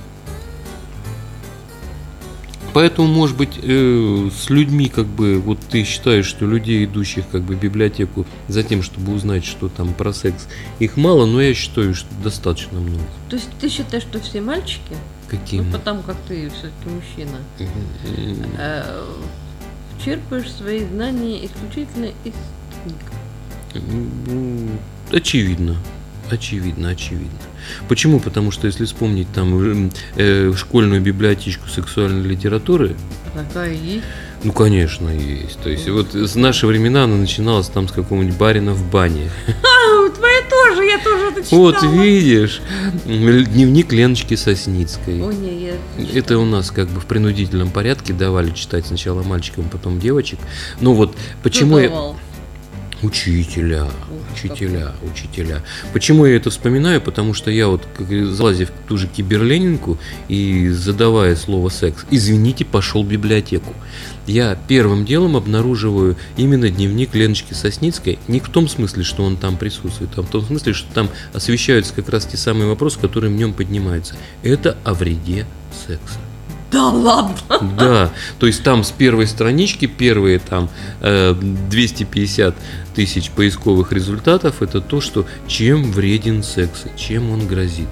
Поэтому, 2.74 3.08
может 3.08 3.36
быть, 3.36 3.60
э, 3.62 4.30
с 4.32 4.50
людьми, 4.50 4.90
как 4.90 5.08
бы, 5.08 5.40
вот 5.40 5.60
ты 5.60 5.84
считаешь, 5.84 6.26
что 6.26 6.46
людей, 6.46 6.86
идущих 6.86 7.28
как 7.28 7.42
бы 7.42 7.56
в 7.56 7.60
библиотеку 7.60 8.26
за 8.48 8.64
тем, 8.64 8.84
чтобы 8.84 9.14
узнать, 9.14 9.44
что 9.44 9.70
там 9.70 9.94
про 9.94 10.14
секс, 10.14 10.48
их 10.78 10.96
мало, 10.96 11.26
но 11.26 11.42
я 11.42 11.54
считаю, 11.54 11.96
что 11.96 12.08
достаточно 12.24 12.80
много. 12.80 13.04
То 13.30 13.38
есть 13.38 13.50
ты 13.60 13.70
считаешь, 13.70 14.04
что 14.04 14.20
все 14.20 14.42
мальчики? 14.42 14.96
Какие? 15.28 15.62
Ну, 15.62 15.72
потому 15.72 16.04
как 16.04 16.16
ты 16.28 16.50
все-таки 16.50 16.90
мужчина. 16.90 17.40
Э, 18.58 19.04
черпаешь 20.04 20.52
свои 20.52 20.86
знания 20.86 21.46
исключительно 21.46 22.12
из 22.24 22.34
книг. 22.84 22.98
Очевидно. 25.12 25.76
Очевидно, 26.32 26.90
очевидно. 26.90 27.40
Почему? 27.88 28.20
Потому 28.20 28.52
что 28.52 28.68
если 28.68 28.86
вспомнить 28.86 29.28
там 29.34 29.90
э, 30.16 30.54
школьную 30.56 31.02
библиотечку 31.02 31.68
сексуальной 31.68 32.28
литературы, 32.28 32.96
Такая 33.34 33.74
есть. 33.74 34.06
ну, 34.44 34.52
конечно, 34.52 35.10
есть. 35.10 35.60
То 35.60 35.70
есть 35.70 35.88
вот 35.90 36.14
с 36.14 36.36
наши 36.36 36.68
времена 36.68 37.04
она 37.06 37.16
начиналась 37.16 37.68
там 37.68 37.88
с 37.88 37.92
какого-нибудь 37.92 38.38
барина 38.38 38.74
в 38.74 38.90
бане. 38.90 39.30
А, 39.90 40.10
твоя 40.10 40.42
тоже, 40.50 40.84
я 40.86 40.98
тоже 41.00 41.26
это 41.32 41.44
читала. 41.44 41.60
Вот 41.60 41.84
видишь, 41.84 42.62
дневник 43.06 43.92
Леночки 43.92 44.36
Сосницкой. 44.36 45.22
О, 45.22 45.32
не, 45.32 45.66
я 45.66 45.74
Это 46.14 46.38
у 46.38 46.46
нас 46.46 46.70
как 46.72 46.90
бы 46.90 47.00
в 47.00 47.06
принудительном 47.06 47.70
порядке 47.72 48.14
давали 48.14 48.52
читать 48.52 48.86
сначала 48.86 49.24
мальчикам, 49.24 49.66
потом 49.70 50.00
девочек. 50.00 50.40
Ну 50.80 50.94
вот 50.94 51.16
почему 51.44 51.80
я... 51.80 51.90
Давал. 51.90 52.18
Учителя, 53.02 53.88
учителя, 54.34 54.94
учителя. 55.12 55.64
Почему 55.94 56.26
я 56.26 56.36
это 56.36 56.50
вспоминаю? 56.50 57.02
Потому 57.02 57.34
что 57.34 57.52
я 57.52 57.68
вот, 57.68 57.88
как 57.98 58.08
залазив 58.10 58.70
в 58.70 58.88
ту 58.88 58.98
же 58.98 59.08
киберленинку 59.08 59.98
и 60.28 60.70
задавая 60.70 61.36
слово 61.36 61.70
секс, 61.70 62.06
извините, 62.12 62.66
пошел 62.66 63.04
в 63.04 63.08
библиотеку. 63.08 63.74
Я 64.28 64.58
первым 64.68 65.06
делом 65.06 65.36
обнаруживаю 65.36 66.16
именно 66.38 66.70
дневник 66.70 67.16
Леночки 67.16 67.54
Сосницкой, 67.54 68.20
не 68.28 68.40
в 68.40 68.50
том 68.50 68.68
смысле, 68.68 69.04
что 69.04 69.24
он 69.24 69.38
там 69.38 69.58
присутствует, 69.58 70.12
а 70.18 70.22
в 70.22 70.30
том 70.30 70.44
смысле, 70.44 70.74
что 70.74 70.94
там 70.94 71.10
освещаются 71.34 71.94
как 71.94 72.10
раз 72.10 72.26
те 72.26 72.38
самые 72.38 72.68
вопросы, 72.68 73.00
которые 73.00 73.34
в 73.34 73.36
нем 73.36 73.54
поднимаются. 73.54 74.16
Это 74.44 74.78
о 74.84 74.94
вреде 74.94 75.48
секса. 75.88 76.20
Да 76.72 76.90
ладно. 76.90 77.36
Да, 77.78 78.12
то 78.40 78.46
есть 78.48 78.64
там 78.64 78.84
с 78.84 78.92
первой 78.92 79.26
странички, 79.28 79.86
первые 79.88 80.38
там 80.40 80.70
э, 81.02 81.34
250 81.34 82.56
тысяч 82.94 83.32
поисковых 83.32 83.92
результатов, 83.92 84.62
это 84.62 84.80
то, 84.82 85.02
что 85.02 85.26
чем 85.48 85.92
вреден 85.92 86.44
секс, 86.44 86.86
и 86.86 87.00
чем 87.00 87.32
он 87.32 87.48
грозит. 87.48 87.88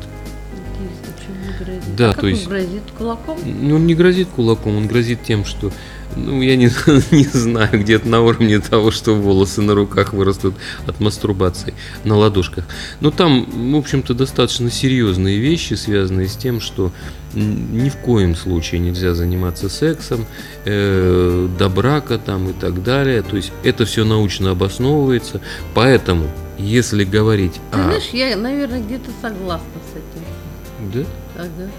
Интересно, 0.76 1.14
чем 1.26 1.36
он 1.48 1.66
грозит? 1.66 1.96
Да, 1.96 2.10
А 2.12 2.14
то 2.14 2.28
есть- 2.28 2.44
он 2.46 2.50
грозит 2.50 2.84
кулаком? 2.98 3.38
Ну, 3.46 3.76
он 3.76 3.88
не 3.88 3.96
грозит 3.96 4.28
кулаком, 4.30 4.76
он 4.78 4.88
грозит 4.88 5.24
тем, 5.24 5.44
что, 5.46 5.72
ну, 6.18 6.42
я 6.42 6.56
не, 6.56 6.66
не 7.12 7.24
знаю, 7.24 7.80
где-то 7.80 8.08
на 8.08 8.22
уровне 8.22 8.60
того, 8.60 8.92
что 8.92 9.14
волосы 9.14 9.62
на 9.62 9.76
руках 9.76 10.14
вырастут 10.14 10.56
от 10.86 11.00
мастурбации, 11.00 11.74
на 12.04 12.18
ладошках. 12.18 12.66
Но 13.00 13.12
там, 13.12 13.72
в 13.74 13.78
общем-то, 13.78 14.14
достаточно 14.14 14.72
серьезные 14.72 15.40
вещи, 15.40 15.76
связанные 15.76 16.28
с 16.28 16.36
тем, 16.36 16.60
что 16.60 16.92
ни 17.34 17.90
в 17.90 17.98
коем 17.98 18.36
случае 18.36 18.80
нельзя 18.80 19.14
заниматься 19.14 19.70
сексом 19.70 20.26
э, 20.66 21.48
до 21.58 21.70
брака 21.70 22.18
там 22.18 22.50
и 22.50 22.54
так 22.54 22.84
далее. 22.84 23.22
То 23.22 23.36
есть 23.36 23.52
это 23.64 23.86
все 23.86 24.06
научно 24.06 24.52
обосновывается. 24.52 25.42
Поэтому, 25.74 26.30
если 26.58 27.04
говорить 27.04 27.60
Ты 27.72 27.80
о... 27.80 27.84
знаешь, 27.84 28.10
я, 28.14 28.36
наверное, 28.36 28.82
где-то 28.82 29.12
согласна 29.22 29.66
с 29.94 29.98
этим. 29.98 30.94
Да? 30.94 31.06
Ага. 31.36 31.72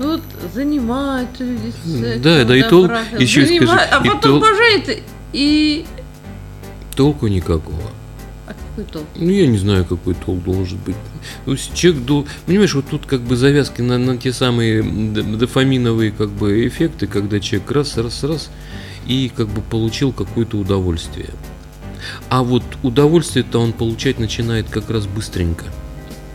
Ну 0.00 0.12
вот 0.12 0.22
занимаются 0.54 1.44
люди 1.44 1.72
сексом, 1.84 2.22
Да, 2.22 2.44
да, 2.44 2.56
и 2.56 2.62
до 2.62 2.68
тол- 2.70 2.86
брака, 2.86 3.16
еще 3.18 3.44
скажи, 3.46 3.64
занима- 3.64 3.78
а 3.90 4.02
и 4.04 4.08
потом 4.08 4.36
тол- 4.36 4.40
поженятся, 4.40 4.92
и... 5.34 5.84
Толку 6.96 7.26
никакого. 7.26 7.82
А 8.48 8.54
какой 8.54 8.84
толк? 8.90 9.06
Ну, 9.14 9.28
я 9.30 9.46
не 9.46 9.58
знаю, 9.58 9.84
какой 9.84 10.14
толк 10.14 10.42
должен 10.42 10.78
быть. 10.86 10.96
Есть 11.46 11.74
человек 11.74 12.02
дол- 12.04 12.26
Понимаешь, 12.46 12.74
вот 12.74 12.86
тут 12.88 13.04
как 13.04 13.20
бы 13.20 13.36
завязки 13.36 13.82
на, 13.82 13.98
на 13.98 14.16
те 14.16 14.32
самые 14.32 14.82
дофаминовые 14.82 16.12
как 16.12 16.30
бы 16.30 16.66
эффекты, 16.66 17.06
когда 17.06 17.38
человек 17.38 17.70
раз, 17.70 17.96
раз, 17.98 18.24
раз, 18.24 18.50
и 19.06 19.30
как 19.36 19.48
бы 19.48 19.60
получил 19.60 20.12
какое-то 20.12 20.56
удовольствие. 20.56 21.28
А 22.30 22.42
вот 22.42 22.62
удовольствие-то 22.82 23.58
он 23.60 23.74
получать 23.74 24.18
начинает 24.18 24.70
как 24.70 24.88
раз 24.88 25.06
быстренько. 25.06 25.66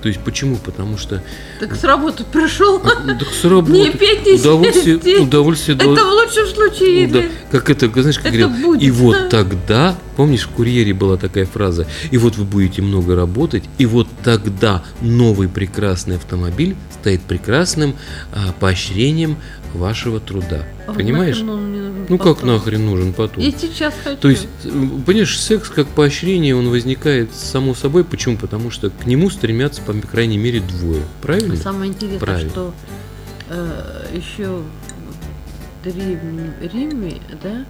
То 0.05 0.09
есть 0.09 0.21
почему? 0.21 0.57
Потому 0.57 1.00
что 1.00 1.24
Так 1.59 1.74
с 1.75 1.83
работы 1.83 2.24
пришел, 2.31 2.75
а, 2.77 2.89
так 3.17 3.27
с 3.27 3.43
работы 3.43 3.71
не 3.71 3.89
петь, 3.89 4.24
не 4.24 4.33
удовольствие, 4.33 5.00
свистеть. 5.00 5.19
удовольствие 5.19 5.75
Это 5.77 5.85
дол- 5.88 5.95
в 5.95 6.12
лучшем 6.12 6.45
случае. 6.45 7.07
да, 7.07 7.19
или- 7.21 7.31
как 7.50 7.71
это, 7.71 7.89
знаешь, 7.89 8.17
как 8.19 8.27
Это 8.27 8.38
говорят, 8.43 8.62
будет, 8.62 8.83
и 8.83 8.91
да. 8.91 8.97
вот 8.97 9.29
тогда, 9.29 9.95
помнишь, 10.15 10.43
в 10.43 10.50
курьере 10.50 10.93
была 10.93 11.17
такая 11.17 11.47
фраза, 11.47 11.88
и 12.12 12.19
вот 12.19 12.35
вы 12.35 12.43
будете 12.45 12.83
много 12.83 13.15
работать, 13.15 13.63
и 13.79 13.88
вот 13.88 14.07
тогда 14.24 14.83
новый 15.01 15.47
прекрасный 15.50 16.17
автомобиль 16.17 16.75
станет 17.01 17.21
прекрасным 17.24 17.95
а, 18.31 18.53
поощрением 18.59 19.38
вашего 19.75 20.20
труда. 20.20 20.63
А 20.88 20.94
Понимаешь? 20.94 21.39
Ну 22.08 22.17
как 22.20 22.36
потом? 22.36 22.50
нахрен 22.50 22.86
нужен 22.86 23.13
потом? 23.13 23.44
Я 23.44 23.51
сейчас 23.51 23.94
хочу. 24.03 24.17
То 24.17 24.29
есть, 24.29 24.48
э, 24.63 24.70
понимаешь, 25.05 25.39
секс 25.39 25.70
как 25.70 25.88
поощрение, 25.88 26.55
он 26.55 26.70
возникает 26.70 27.34
само 27.34 27.74
собой. 27.74 28.03
Почему? 28.03 28.38
Потому 28.38 28.70
что 28.70 28.89
к 28.91 29.05
нему 29.08 29.29
стремятся, 29.29 29.82
по 29.82 29.94
крайней 29.94 30.38
мере, 30.38 30.60
двое. 30.60 31.01
Правильно? 31.22 31.55
Самое 31.55 31.91
интересное, 31.91 32.20
Правильно. 32.20 32.50
что 32.51 32.74
э, 33.50 34.05
еще 34.15 34.62
в 34.62 35.84
Древнем 35.84 36.53
Риме, 36.62 37.17
да, 37.44 37.65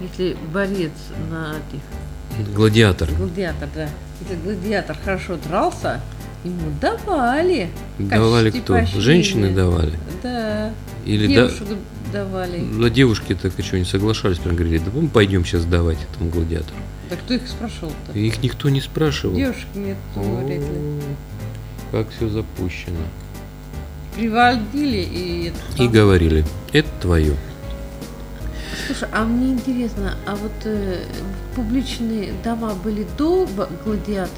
если 0.00 0.36
борец 0.52 0.92
на 1.30 1.56
этих 1.68 2.54
Гладиатор. 2.54 3.10
гладиатор, 3.12 3.68
да, 3.74 3.88
если 4.20 4.36
гладиатор 4.42 4.96
хорошо 5.04 5.36
дрался, 5.36 6.00
ему 6.44 6.70
давали. 6.80 7.70
в 7.98 8.08
Давали 8.08 8.44
качестве 8.50 8.62
кто? 8.62 8.72
поощрения. 8.74 9.00
Женщины 9.02 9.50
давали? 9.54 9.92
Да. 10.22 10.72
Или 11.04 11.26
да, 11.26 11.46
девушек 11.48 11.68
давали. 12.12 12.58
на 12.60 12.90
девушки 12.90 13.34
так 13.40 13.58
и 13.58 13.62
что, 13.62 13.78
не 13.78 13.84
соглашались, 13.84 14.38
прям 14.38 14.54
говорили, 14.56 14.78
да 14.78 14.90
мы 14.94 15.08
пойдем 15.08 15.44
сейчас 15.44 15.64
давать 15.64 15.98
этому 16.12 16.30
гладиатору. 16.30 16.76
Да 17.10 17.16
кто 17.16 17.34
их 17.34 17.46
спрашивал-то? 17.48 18.18
Их 18.18 18.42
никто 18.42 18.68
не 18.68 18.80
спрашивал. 18.80 19.36
Девушек 19.36 19.66
нет, 19.74 19.96
вряд 20.14 20.48
ли. 20.60 21.00
Как 21.90 22.08
все 22.10 22.28
запущено. 22.28 22.96
Приводили 24.16 25.06
и 25.10 25.52
И 25.78 25.88
говорили, 25.88 26.44
это 26.72 26.88
твое. 27.00 27.34
Слушай, 28.86 29.08
а 29.12 29.24
мне 29.24 29.52
интересно, 29.52 30.14
а 30.26 30.34
вот 30.36 30.52
э, 30.64 31.04
публичные 31.54 32.32
дома 32.44 32.74
были 32.74 33.06
до 33.16 33.46
боев? 33.46 34.28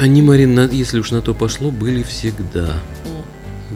Они, 0.00 0.22
Марин, 0.22 0.70
если 0.70 0.98
уж 0.98 1.10
на 1.10 1.22
то 1.22 1.34
пошло, 1.34 1.70
были 1.70 2.02
всегда. 2.02 2.74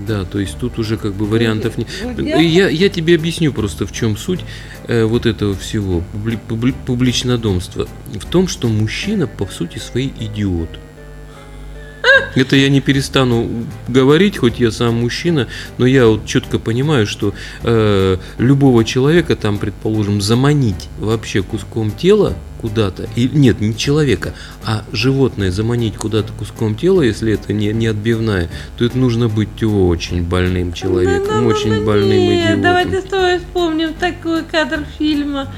Да, 0.07 0.25
то 0.25 0.39
есть 0.39 0.59
тут 0.59 0.79
уже 0.79 0.99
как 0.99 1.15
бы 1.15 1.27
вариантов 1.27 1.79
не. 1.79 1.87
Гладиатор? 2.03 2.43
Я, 2.43 2.69
я 2.69 2.89
тебе 2.89 3.15
объясню 3.17 3.53
просто 3.53 3.87
в 3.87 3.93
чем 3.93 4.17
суть 4.17 4.41
э, 4.87 5.05
вот 5.05 5.27
этого 5.27 5.55
всего 5.55 6.03
публи- 6.13 6.39
публи- 6.49 6.75
публичнодомства. 6.87 7.89
В 8.13 8.25
том, 8.27 8.47
что 8.47 8.69
мужчина 8.69 9.27
по 9.27 9.47
сути 9.47 9.79
своей 9.79 10.13
идиот. 10.21 10.79
Это 12.37 12.55
я 12.55 12.69
не 12.69 12.81
перестану 12.81 13.49
говорить, 13.89 14.37
хоть 14.37 14.61
я 14.61 14.71
сам 14.71 15.01
мужчина, 15.01 15.49
но 15.79 15.87
я 15.87 16.07
вот 16.07 16.27
четко 16.27 16.59
понимаю, 16.59 17.07
что 17.07 17.35
э, 17.63 18.19
любого 18.39 18.85
человека 18.85 19.37
там, 19.37 19.59
предположим, 19.59 20.21
заманить 20.21 20.89
вообще 20.99 21.43
куском 21.43 21.91
тела 21.91 22.35
куда-то, 22.61 23.09
и 23.17 23.29
нет, 23.29 23.61
не 23.61 23.77
человека, 23.77 24.35
а 24.65 24.85
животное 24.93 25.51
заманить 25.51 25.97
куда-то 25.97 26.33
куском 26.33 26.75
тела, 26.75 27.03
если 27.03 27.33
это 27.33 27.53
не, 27.53 27.73
не 27.73 27.87
отбивная, 27.87 28.49
то 28.77 28.85
это 28.85 28.99
нужно 28.99 29.29
быть 29.29 29.63
очень 29.63 30.23
больным 30.23 30.73
человеком, 30.73 31.37
Ну, 31.37 31.41
ну, 31.43 31.49
очень 31.49 31.75
ну, 31.75 31.87
больным 31.87 32.19
нет, 32.19 32.45
идиотом. 32.45 32.63
Давайте 32.63 33.01
с 33.01 33.05
тобой 33.05 33.39
вспомним 33.39 33.95
такой 33.95 34.43
кадр 34.43 34.85
фильма. 34.99 35.49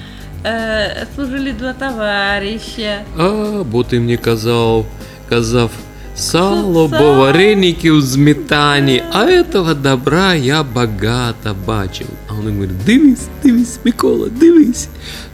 Э, 0.45 1.07
служили 1.15 1.53
два 1.53 1.73
товарища. 1.73 3.03
А, 3.17 3.65
бо 3.71 3.85
ти 3.85 4.01
мені 4.01 4.17
казав, 4.17 4.87
казав, 5.29 5.71
сало, 6.19 6.89
бо 6.89 7.15
вареники 7.15 7.91
у 7.91 8.01
зметані, 8.01 9.03
а 9.13 9.25
этого 9.25 9.75
добра 9.75 10.35
я 10.35 10.63
багато 10.63 11.57
бачив. 11.67 12.07
А 12.29 12.33
он 12.33 12.47
говорит, 12.47 12.85
дивись, 12.87 13.29
дивись, 13.45 13.79
Микола, 13.85 14.29
дивись. 14.29 14.89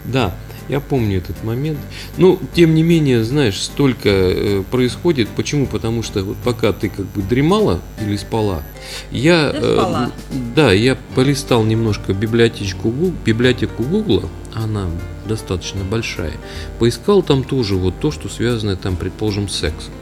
Да, 0.04 0.32
я 0.68 0.80
помню 0.80 1.18
этот 1.18 1.44
момент. 1.44 1.78
Ну, 2.18 2.38
тем 2.54 2.74
не 2.74 2.82
менее, 2.82 3.24
знаешь, 3.24 3.62
столько 3.62 4.08
э, 4.08 4.62
происходит. 4.70 5.28
Почему? 5.28 5.66
Потому 5.66 6.02
что 6.02 6.24
вот 6.24 6.36
пока 6.44 6.72
ты 6.72 6.88
как 6.88 7.06
бы 7.06 7.22
дремала 7.22 7.80
или 8.00 8.16
спала, 8.16 8.62
я... 9.10 9.50
Э, 9.54 9.74
спала. 9.74 10.10
да, 10.56 10.72
я 10.72 10.96
полистал 11.14 11.64
немножко 11.64 12.12
библиотечку, 12.12 12.92
библиотеку 13.26 13.82
Гугла, 13.82 14.28
она 14.54 14.86
достаточно 15.26 15.84
большая, 15.84 16.32
поискал 16.78 17.22
там 17.22 17.44
тоже 17.44 17.76
вот 17.76 17.94
то, 18.00 18.10
что 18.10 18.28
связано 18.28 18.76
там, 18.76 18.96
предположим, 18.96 19.48
с 19.48 19.56
сексом. 19.56 19.92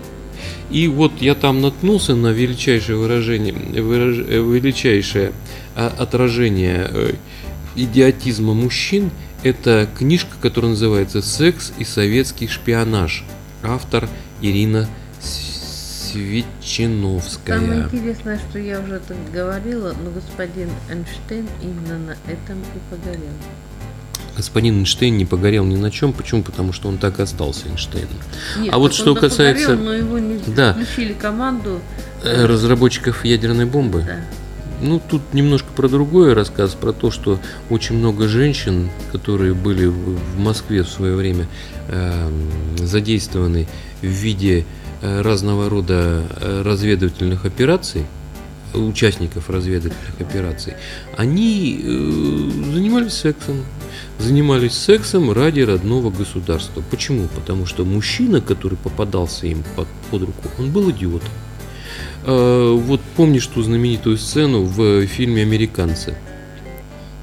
И 0.73 0.89
вот 0.89 1.13
я 1.21 1.35
там 1.35 1.61
наткнулся 1.61 2.15
на 2.15 2.29
величайшее 2.29 2.97
выражение, 2.97 3.53
выраж- 3.53 4.27
э, 4.27 4.41
величайшее 4.41 5.33
а, 5.77 5.93
отражение 5.99 6.89
э, 6.91 7.13
идиотизма 7.77 8.55
мужчин. 8.55 9.11
Это 9.43 9.87
книжка, 9.99 10.35
которая 10.41 10.71
называется 10.71 11.21
«Секс 11.21 11.73
и 11.79 11.85
советский 11.85 12.49
шпионаж». 12.49 13.25
Автор 13.63 14.09
Ирина 14.41 14.89
С- 15.21 16.11
Светчиновская. 16.13 17.59
Самое 17.59 17.83
интересное, 17.83 18.39
что 18.49 18.59
я 18.59 18.81
уже 18.81 18.99
так 19.01 19.17
говорила, 19.33 19.95
но 20.03 20.11
господин 20.11 20.69
Эйнштейн 20.91 21.49
именно 21.63 21.99
на 21.99 22.13
этом 22.31 22.59
и 22.61 22.79
погорел. 22.91 23.33
Господин 24.37 24.79
Эйнштейн 24.79 25.17
не 25.17 25.25
погорел 25.27 25.65
ни 25.65 25.77
на 25.77 25.91
чем. 25.91 26.13
Почему? 26.13 26.43
Потому 26.43 26.73
что 26.73 26.89
он 26.89 26.99
так 26.99 27.19
и 27.19 27.23
остался 27.23 27.69
Эйнштейном. 27.69 28.09
Нет, 28.61 28.73
А 28.73 28.79
вот 28.79 28.95
что 28.95 29.15
касается- 29.15 29.71
погорел, 29.77 29.85
но 29.85 29.93
его 29.95 30.19
не 30.19 30.39
Да. 30.55 30.73
включили 30.75 31.13
команду. 31.13 31.81
Э, 32.25 32.47
Разработчиков 32.47 33.25
ядерной 33.25 33.67
бомбы. 33.67 34.05
Да. 34.07 34.17
Ну, 34.81 35.01
тут 35.09 35.23
немножко 35.33 35.69
про 35.77 35.89
другое 35.89 36.35
рассказ, 36.35 36.75
про 36.75 36.93
то, 36.93 37.11
что 37.13 37.39
очень 37.71 37.97
много 37.97 38.27
женщин, 38.27 38.91
которые 39.13 39.55
были 39.55 39.87
в 39.87 40.39
Москве 40.39 40.83
в 40.83 40.89
свое 40.89 41.15
время 41.15 41.47
эм, 41.89 42.49
задействованы 42.79 43.69
в 44.01 44.07
виде 44.07 44.65
э, 45.03 45.21
разного 45.21 45.69
рода 45.69 46.23
э, 46.41 46.63
разведывательных 46.65 47.45
операций, 47.45 48.07
участников 48.75 49.51
разведывательных 49.51 50.21
операций, 50.21 50.75
они 51.17 51.81
э, 51.83 52.73
занимались 52.73 53.15
сексом. 53.15 53.65
Занимались 54.19 54.75
сексом 54.75 55.33
ради 55.33 55.61
родного 55.61 56.11
государства. 56.11 56.83
Почему? 56.91 57.29
Потому 57.35 57.67
что 57.67 57.85
мужчина, 57.85 58.41
который 58.41 58.77
попадался 58.77 59.47
им 59.47 59.65
под, 59.77 59.89
под 60.11 60.23
руку, 60.23 60.49
он 60.59 60.71
был 60.71 60.91
идиотом. 60.91 61.29
Э, 62.25 62.73
Вот 62.73 63.01
помнишь 63.17 63.47
ту 63.47 63.63
знаменитую 63.63 64.17
сцену 64.17 64.63
в 64.63 65.07
фильме 65.07 65.43
«Американцы», 65.43 66.15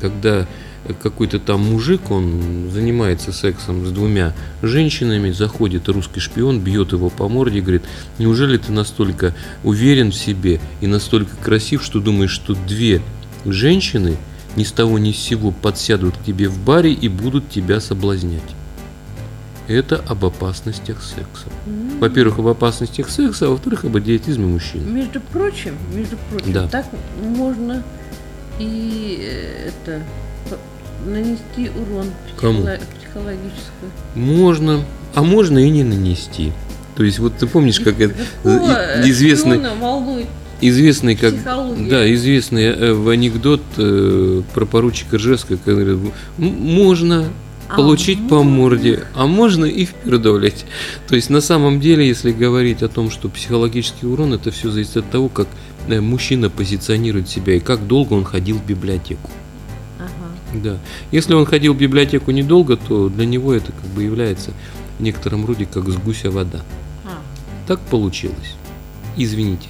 когда 0.02 0.48
какой-то 0.94 1.40
там 1.40 1.62
мужик, 1.62 2.12
он 2.12 2.70
занимается 2.72 3.32
сексом 3.32 3.86
с 3.86 3.92
двумя 3.92 4.34
женщинами, 4.62 5.32
заходит 5.32 5.88
русский 5.90 6.20
шпион, 6.20 6.60
бьет 6.62 6.92
его 6.92 7.10
по 7.10 7.28
морде 7.28 7.60
и 7.60 7.62
говорит, 7.62 7.84
неужели 8.18 8.58
ты 8.58 8.72
настолько 8.72 9.36
уверен 9.64 10.12
в 10.12 10.16
себе 10.16 10.60
и 10.82 10.88
настолько 10.88 11.36
красив, 11.38 11.84
что 11.84 12.00
думаешь, 12.00 12.32
что 12.32 12.56
две 12.56 13.02
женщины 13.46 14.18
ни 14.56 14.64
с 14.64 14.72
того 14.72 14.98
ни 15.00 15.12
с 15.12 15.18
сего 15.18 15.52
подсядут 15.52 16.18
к 16.18 16.24
тебе 16.24 16.48
в 16.50 16.58
баре 16.64 16.92
и 16.92 17.08
будут 17.08 17.50
тебя 17.50 17.80
соблазнять. 17.80 18.42
Это 19.68 19.98
об 20.08 20.26
опасностях 20.26 21.04
секса. 21.04 21.46
Во-первых, 22.00 22.40
об 22.40 22.48
опасностях 22.48 23.10
секса, 23.10 23.46
а 23.46 23.50
во-вторых, 23.50 23.86
об 23.86 23.98
идиотизме 24.00 24.48
мужчин. 24.48 24.92
Между 24.92 25.22
прочим, 25.22 25.76
между 25.94 26.18
прочим, 26.32 26.52
Да. 26.52 26.68
так 26.68 26.88
можно 27.24 27.84
и 28.58 29.20
э, 29.22 29.70
это 29.70 30.02
нанести 31.06 31.70
урон 31.76 32.08
Кому? 32.40 32.60
психоло- 32.62 32.80
психологический. 33.00 33.90
Можно, 34.16 34.86
а 35.16 35.24
можно 35.24 35.58
и 35.60 35.70
не 35.70 35.84
нанести. 35.84 36.52
То 36.96 37.04
есть 37.04 37.20
вот 37.20 37.38
ты 37.38 37.48
помнишь, 37.48 37.80
как 37.80 38.00
это 38.00 38.14
известный, 39.06 39.60
известный 40.62 41.16
как 41.16 41.34
да, 41.88 42.14
известный 42.14 42.64
э, 42.66 42.94
в 42.94 43.08
анекдот 43.10 43.62
э, 43.78 44.42
про 44.54 44.66
поручика 44.66 45.18
Ржевского, 45.18 45.58
«М- 45.68 46.12
можно 46.38 47.26
А 47.70 47.76
получить 47.78 48.20
по 48.28 48.44
можно? 48.44 48.52
морде, 48.52 49.00
а 49.16 49.26
можно 49.28 49.64
и 49.66 49.86
впердолить. 49.86 50.66
То 51.08 51.16
есть 51.16 51.30
на 51.30 51.40
самом 51.40 51.80
деле, 51.80 52.06
если 52.06 52.32
говорить 52.34 52.84
о 52.84 52.90
том, 52.90 53.10
что 53.10 53.30
психологический 53.30 54.06
урон, 54.06 54.34
это 54.34 54.52
все 54.52 54.70
зависит 54.70 54.98
от 54.98 55.10
того, 55.10 55.30
как 55.30 55.48
э, 55.88 56.02
мужчина 56.02 56.50
позиционирует 56.50 57.30
себя 57.30 57.54
и 57.56 57.60
как 57.62 57.88
долго 57.88 58.14
он 58.14 58.26
ходил 58.26 58.58
в 58.58 58.66
библиотеку. 58.66 59.30
Да. 60.54 60.78
Если 61.12 61.34
он 61.34 61.46
ходил 61.46 61.74
в 61.74 61.78
библиотеку 61.78 62.32
недолго, 62.32 62.76
то 62.78 63.10
для 63.10 63.26
него 63.26 63.54
это 63.54 63.72
как 63.72 63.86
бы 63.92 64.04
является 64.04 64.52
в 64.98 65.02
некотором 65.02 65.46
роде 65.46 65.66
как 65.66 65.88
с 65.88 65.96
гуся 65.98 66.32
вода. 66.32 66.62
А, 67.06 67.22
Так 67.68 67.80
получилось. 67.82 68.56
Извините. 69.16 69.68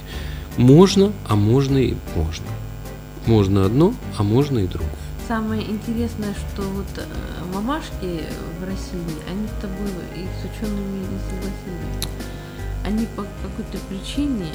Можно, 0.56 1.12
а 1.28 1.36
можно 1.36 1.78
и 1.78 1.94
можно. 2.16 2.46
Можно 3.26 3.64
одно, 3.64 3.94
а 4.16 4.22
можно 4.22 4.58
и 4.58 4.66
другое. 4.66 4.90
Самое 5.28 5.62
интересное, 5.62 6.34
что 6.34 6.62
вот 6.62 6.86
э, 6.96 7.04
мамашки 7.54 8.24
в 8.60 8.64
России, 8.64 8.98
они 9.30 9.46
с 9.46 9.60
тобой 9.60 9.90
и 10.16 10.24
с 10.24 10.44
учеными 10.44 10.98
не 10.98 11.18
согласились. 11.28 12.08
Они 12.84 13.06
по 13.14 13.22
какой-то 13.22 13.78
причине, 13.88 14.46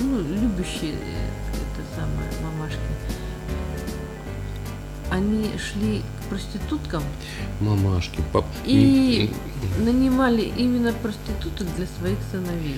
ну, 0.00 0.18
любящие 0.18 0.96
они 5.10 5.50
шли 5.58 6.00
к 6.20 6.28
проституткам 6.30 7.02
Мамашки, 7.60 8.20
пап. 8.32 8.44
и 8.64 9.30
нанимали 9.84 10.50
именно 10.56 10.92
проституток 10.92 11.66
для 11.76 11.86
своих 11.98 12.18
сыновей. 12.30 12.76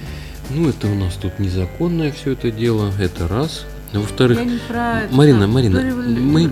Ну, 0.51 0.69
это 0.69 0.87
у 0.89 0.95
нас 0.95 1.15
тут 1.15 1.39
незаконное 1.39 2.13
все 2.13 2.33
это 2.33 2.51
дело, 2.51 2.93
это 2.99 3.29
раз. 3.29 3.65
А 3.95 3.99
Во-вторых, 4.01 4.45
не 4.45 4.59
про 4.69 5.05
Марина, 5.11 5.41
сам, 5.43 5.53
Марина, 5.53 5.79
револю- 5.79 6.21
мы- 6.21 6.51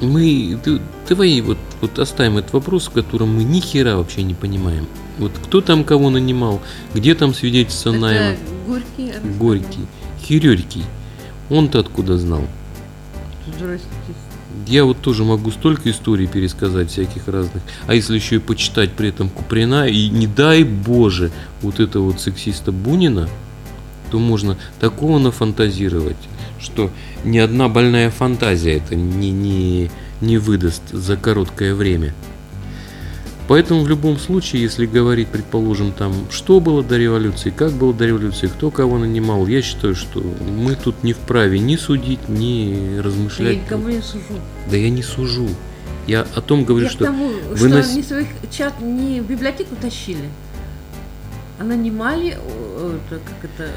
мы, 0.00 0.56
ты- 0.62 0.80
давай 1.08 1.40
вот, 1.40 1.58
вот 1.80 1.98
оставим 1.98 2.38
этот 2.38 2.52
вопрос, 2.52 2.86
в 2.86 2.90
котором 2.90 3.34
мы 3.34 3.42
ни 3.42 3.58
хера 3.58 3.96
вообще 3.96 4.22
не 4.22 4.34
понимаем. 4.34 4.86
Вот 5.18 5.32
кто 5.44 5.60
там 5.62 5.82
кого 5.82 6.10
нанимал, 6.10 6.60
где 6.94 7.16
там 7.16 7.34
свидетельство 7.34 7.90
найма, 7.90 8.24
Это 8.34 8.40
Горький. 8.68 9.08
рассказал. 9.08 9.36
Горький, 9.38 9.86
Хирёрький. 10.22 10.84
Он-то 11.50 11.80
откуда 11.80 12.16
знал? 12.18 12.44
Здрасте. 13.56 13.86
Я 14.70 14.84
вот 14.84 15.00
тоже 15.00 15.24
могу 15.24 15.50
столько 15.50 15.90
историй 15.90 16.28
пересказать 16.28 16.92
всяких 16.92 17.26
разных. 17.26 17.60
А 17.88 17.94
если 17.94 18.14
еще 18.14 18.36
и 18.36 18.38
почитать 18.38 18.92
при 18.92 19.08
этом 19.08 19.28
Куприна, 19.28 19.88
и 19.88 20.08
не 20.08 20.28
дай 20.28 20.62
боже, 20.62 21.32
вот 21.60 21.80
это 21.80 21.98
вот 21.98 22.20
сексиста 22.20 22.70
Бунина, 22.70 23.28
то 24.12 24.20
можно 24.20 24.56
такого 24.78 25.18
нафантазировать, 25.18 26.16
что 26.60 26.88
ни 27.24 27.38
одна 27.38 27.68
больная 27.68 28.12
фантазия 28.12 28.76
это 28.76 28.94
не, 28.94 29.32
не, 29.32 29.90
не 30.20 30.38
выдаст 30.38 30.82
за 30.92 31.16
короткое 31.16 31.74
время. 31.74 32.14
Поэтому 33.50 33.82
в 33.82 33.88
любом 33.88 34.16
случае, 34.16 34.62
если 34.62 34.86
говорить, 34.86 35.26
предположим, 35.26 35.90
там, 35.90 36.14
что 36.30 36.60
было 36.60 36.84
до 36.84 36.96
революции, 36.96 37.50
как 37.50 37.72
было 37.72 37.92
до 37.92 38.06
революции, 38.06 38.46
кто 38.46 38.70
кого 38.70 38.96
нанимал, 38.96 39.44
я 39.48 39.60
считаю, 39.60 39.96
что 39.96 40.20
мы 40.20 40.76
тут 40.76 41.02
не 41.02 41.14
вправе 41.14 41.58
ни 41.58 41.74
судить, 41.74 42.28
ни 42.28 42.98
размышлять. 42.98 43.56
Я 43.56 43.62
никому 43.62 43.88
не 43.88 44.02
сужу. 44.02 44.38
Да 44.70 44.76
я 44.76 44.88
не 44.88 45.02
сужу. 45.02 45.48
Я 46.06 46.28
о 46.36 46.40
том 46.40 46.64
говорю, 46.64 46.84
Я 46.84 46.92
что 46.92 47.04
тому, 47.06 47.28
что 47.56 47.66
вынос- 47.66 47.90
они 47.90 48.04
своих 48.04 48.28
чат 48.52 48.80
не 48.80 49.20
в 49.20 49.26
библиотеку 49.26 49.74
тащили, 49.74 50.28
а 51.58 51.64
нанимали, 51.64 52.38
как 53.10 53.20
это, 53.42 53.68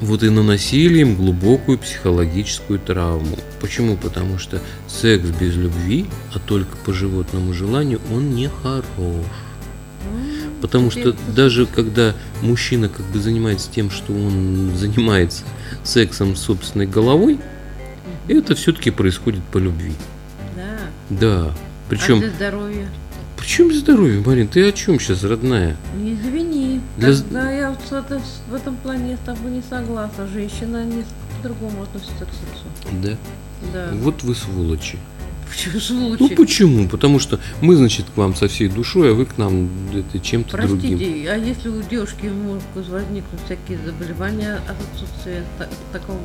вот 0.00 0.22
и 0.22 0.30
наносили 0.30 1.00
им 1.00 1.16
глубокую 1.16 1.78
психологическую 1.78 2.78
травму. 2.78 3.38
Почему? 3.60 3.96
Потому 3.96 4.38
что 4.38 4.60
секс 4.88 5.28
без 5.28 5.54
любви, 5.56 6.06
а 6.34 6.38
только 6.38 6.76
по 6.78 6.92
животному 6.92 7.52
желанию, 7.52 8.00
он 8.12 8.34
не 8.34 8.48
хорош. 8.48 9.24
Потому 10.60 10.90
что 10.90 11.14
даже 11.34 11.66
когда 11.66 12.14
мужчина 12.40 12.88
как 12.88 13.04
бы 13.06 13.20
занимается 13.20 13.70
тем, 13.70 13.90
что 13.90 14.12
он 14.14 14.72
занимается 14.76 15.44
сексом 15.82 16.36
с 16.36 16.40
собственной 16.40 16.86
головой, 16.86 17.38
это 18.28 18.54
все-таки 18.54 18.90
происходит 18.90 19.42
по 19.44 19.58
любви. 19.58 19.92
Да. 20.56 20.78
Да. 21.10 21.44
А 21.48 21.54
Причем, 21.90 22.20
для 22.20 22.30
здоровья? 22.30 22.88
причем 23.36 23.74
здоровье, 23.74 24.22
Марин, 24.24 24.48
ты 24.48 24.66
о 24.66 24.72
чем 24.72 24.98
сейчас, 24.98 25.22
родная? 25.22 25.76
Не 25.96 26.14
извини. 26.14 26.63
Для 26.96 27.08
Тогда 27.14 27.50
я 27.50 27.70
вот 27.70 27.80
это- 27.90 28.20
в 28.50 28.54
этом 28.54 28.76
плане 28.76 29.16
с 29.16 29.26
тобой 29.26 29.50
не 29.50 29.62
согласна. 29.68 30.26
Женщина 30.26 30.84
не 30.84 31.04
по-другому 31.42 31.82
относится 31.82 32.24
к 32.24 32.28
сексу. 32.28 32.66
Да. 33.02 33.16
Да. 33.72 33.88
Вот 33.94 34.22
вы 34.22 34.34
сволочи. 34.34 34.98
Почему 35.72 36.08
лучше? 36.08 36.22
Ну 36.24 36.28
почему? 36.30 36.88
Потому 36.88 37.18
что 37.20 37.38
мы, 37.60 37.76
значит, 37.76 38.06
к 38.12 38.16
вам 38.16 38.34
со 38.34 38.48
всей 38.48 38.68
душой, 38.68 39.12
а 39.12 39.14
вы 39.14 39.24
к 39.26 39.38
нам 39.38 39.68
это, 39.94 40.18
чем-то 40.18 40.56
другим. 40.56 40.98
Простите, 40.98 41.30
а 41.30 41.36
если 41.36 41.68
у 41.68 41.82
девушки 41.82 42.26
могут 42.26 42.62
возникнуть 42.74 43.40
всякие 43.44 43.78
заболевания 43.84 44.56
от 44.68 44.76
отсутствия 44.94 45.44
та- 45.58 45.68
такового? 45.92 46.20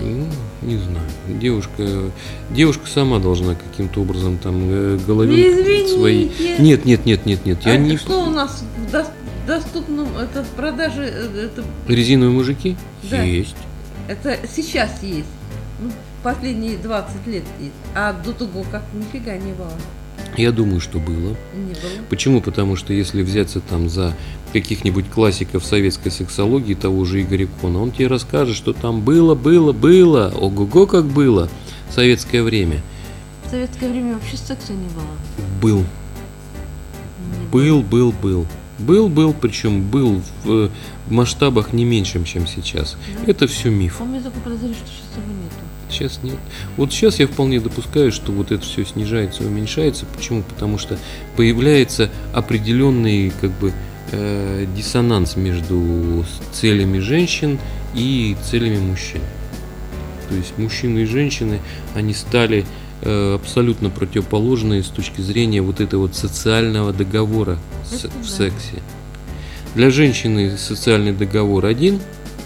Ну, 0.00 0.26
не 0.62 0.76
знаю. 0.76 1.06
Девушка, 1.40 2.10
девушка 2.50 2.86
сама 2.88 3.20
должна 3.20 3.54
каким-то 3.54 4.02
образом 4.02 4.36
там 4.38 4.56
э, 4.68 4.98
Извините. 4.98 5.94
свои. 5.96 6.28
Нет, 6.58 6.84
нет, 6.84 7.06
нет, 7.06 7.24
нет, 7.26 7.46
нет. 7.46 7.58
Я 7.64 7.72
А 7.72 7.76
не 7.76 7.96
Что 7.96 8.24
у 8.24 8.30
нас 8.30 8.64
в 8.76 8.90
доступном 9.48 10.06
это 10.16 10.44
в 10.44 10.48
продаже? 10.50 11.02
э, 11.12 11.46
Это, 11.52 11.64
резиновые 11.88 12.30
мужики 12.36 12.76
Да. 13.10 13.22
есть. 13.22 13.56
это 14.06 14.38
сейчас 14.54 15.02
есть. 15.02 15.26
Ну, 15.80 15.90
последние 16.22 16.76
20 16.78 17.26
лет 17.26 17.44
есть. 17.60 17.72
А 17.94 18.12
до 18.12 18.32
того 18.32 18.64
как 18.70 18.82
нифига 18.94 19.36
не 19.36 19.52
было. 19.52 19.72
Я 20.36 20.52
думаю, 20.52 20.80
что 20.80 20.98
было. 20.98 21.30
Не 21.54 21.72
было. 21.74 22.04
Почему? 22.10 22.40
Потому 22.40 22.76
что 22.76 22.92
если 22.92 23.22
взяться 23.22 23.60
там 23.60 23.88
за 23.88 24.14
каких-нибудь 24.52 25.08
классиков 25.10 25.64
советской 25.64 26.10
сексологии, 26.10 26.74
того 26.74 27.04
же 27.04 27.22
Игоря 27.22 27.48
Кона, 27.60 27.80
он 27.82 27.90
тебе 27.92 28.06
расскажет, 28.08 28.56
что 28.56 28.72
там 28.72 29.00
было, 29.00 29.34
было, 29.34 29.72
было, 29.72 30.32
ого-го, 30.36 30.86
как 30.86 31.04
было 31.06 31.48
в 31.90 31.94
советское 31.94 32.42
время. 32.42 32.80
В 33.46 33.50
советское 33.50 33.88
время 33.88 34.14
вообще 34.14 34.36
секса 34.36 34.72
не 34.72 34.88
было. 34.88 35.04
Был, 35.62 35.78
Не 35.78 37.46
был, 37.50 37.82
был, 37.82 38.12
был. 38.12 38.40
Был, 38.42 38.46
был, 38.78 39.32
причем 39.32 39.82
был 39.82 40.22
в 40.44 40.50
э, 40.50 40.70
масштабах 41.08 41.72
не 41.72 41.84
меньшим, 41.84 42.24
чем 42.24 42.46
сейчас. 42.46 42.96
Да. 43.24 43.32
Это 43.32 43.46
все 43.46 43.70
миф. 43.70 43.96
А 44.00 44.04
у 44.04 44.06
меня 44.06 44.22
такое 44.22 44.42
подозрение, 44.42 44.76
что 44.76 44.86
сейчас 44.86 45.16
его 45.16 45.32
нету. 45.32 45.54
Сейчас 45.90 46.20
нет. 46.22 46.36
Вот 46.76 46.92
сейчас 46.92 47.18
я 47.18 47.26
вполне 47.26 47.60
допускаю, 47.60 48.12
что 48.12 48.32
вот 48.32 48.52
это 48.52 48.62
все 48.62 48.84
снижается, 48.84 49.42
уменьшается. 49.42 50.06
Почему? 50.06 50.42
Потому 50.42 50.78
что 50.78 50.98
появляется 51.36 52.10
определенный 52.32 53.32
как 53.40 53.50
бы 53.52 53.72
э, 54.12 54.66
диссонанс 54.76 55.36
между 55.36 56.24
целями 56.52 56.98
женщин 56.98 57.58
и 57.94 58.36
целями 58.50 58.78
мужчин. 58.78 59.22
То 60.28 60.34
есть 60.34 60.58
мужчины 60.58 61.00
и 61.00 61.04
женщины, 61.06 61.60
они 61.94 62.12
стали 62.12 62.66
абсолютно 63.02 63.90
противоположные 63.90 64.82
с 64.82 64.88
точки 64.88 65.20
зрения 65.20 65.62
вот 65.62 65.80
этого 65.80 66.02
вот 66.02 66.14
социального 66.16 66.92
договора 66.92 67.58
Это 67.92 68.08
в 68.08 68.22
да. 68.22 68.28
сексе. 68.28 68.82
Для 69.74 69.90
женщины 69.90 70.56
социальный 70.56 71.12
договор 71.12 71.66
один, 71.66 72.00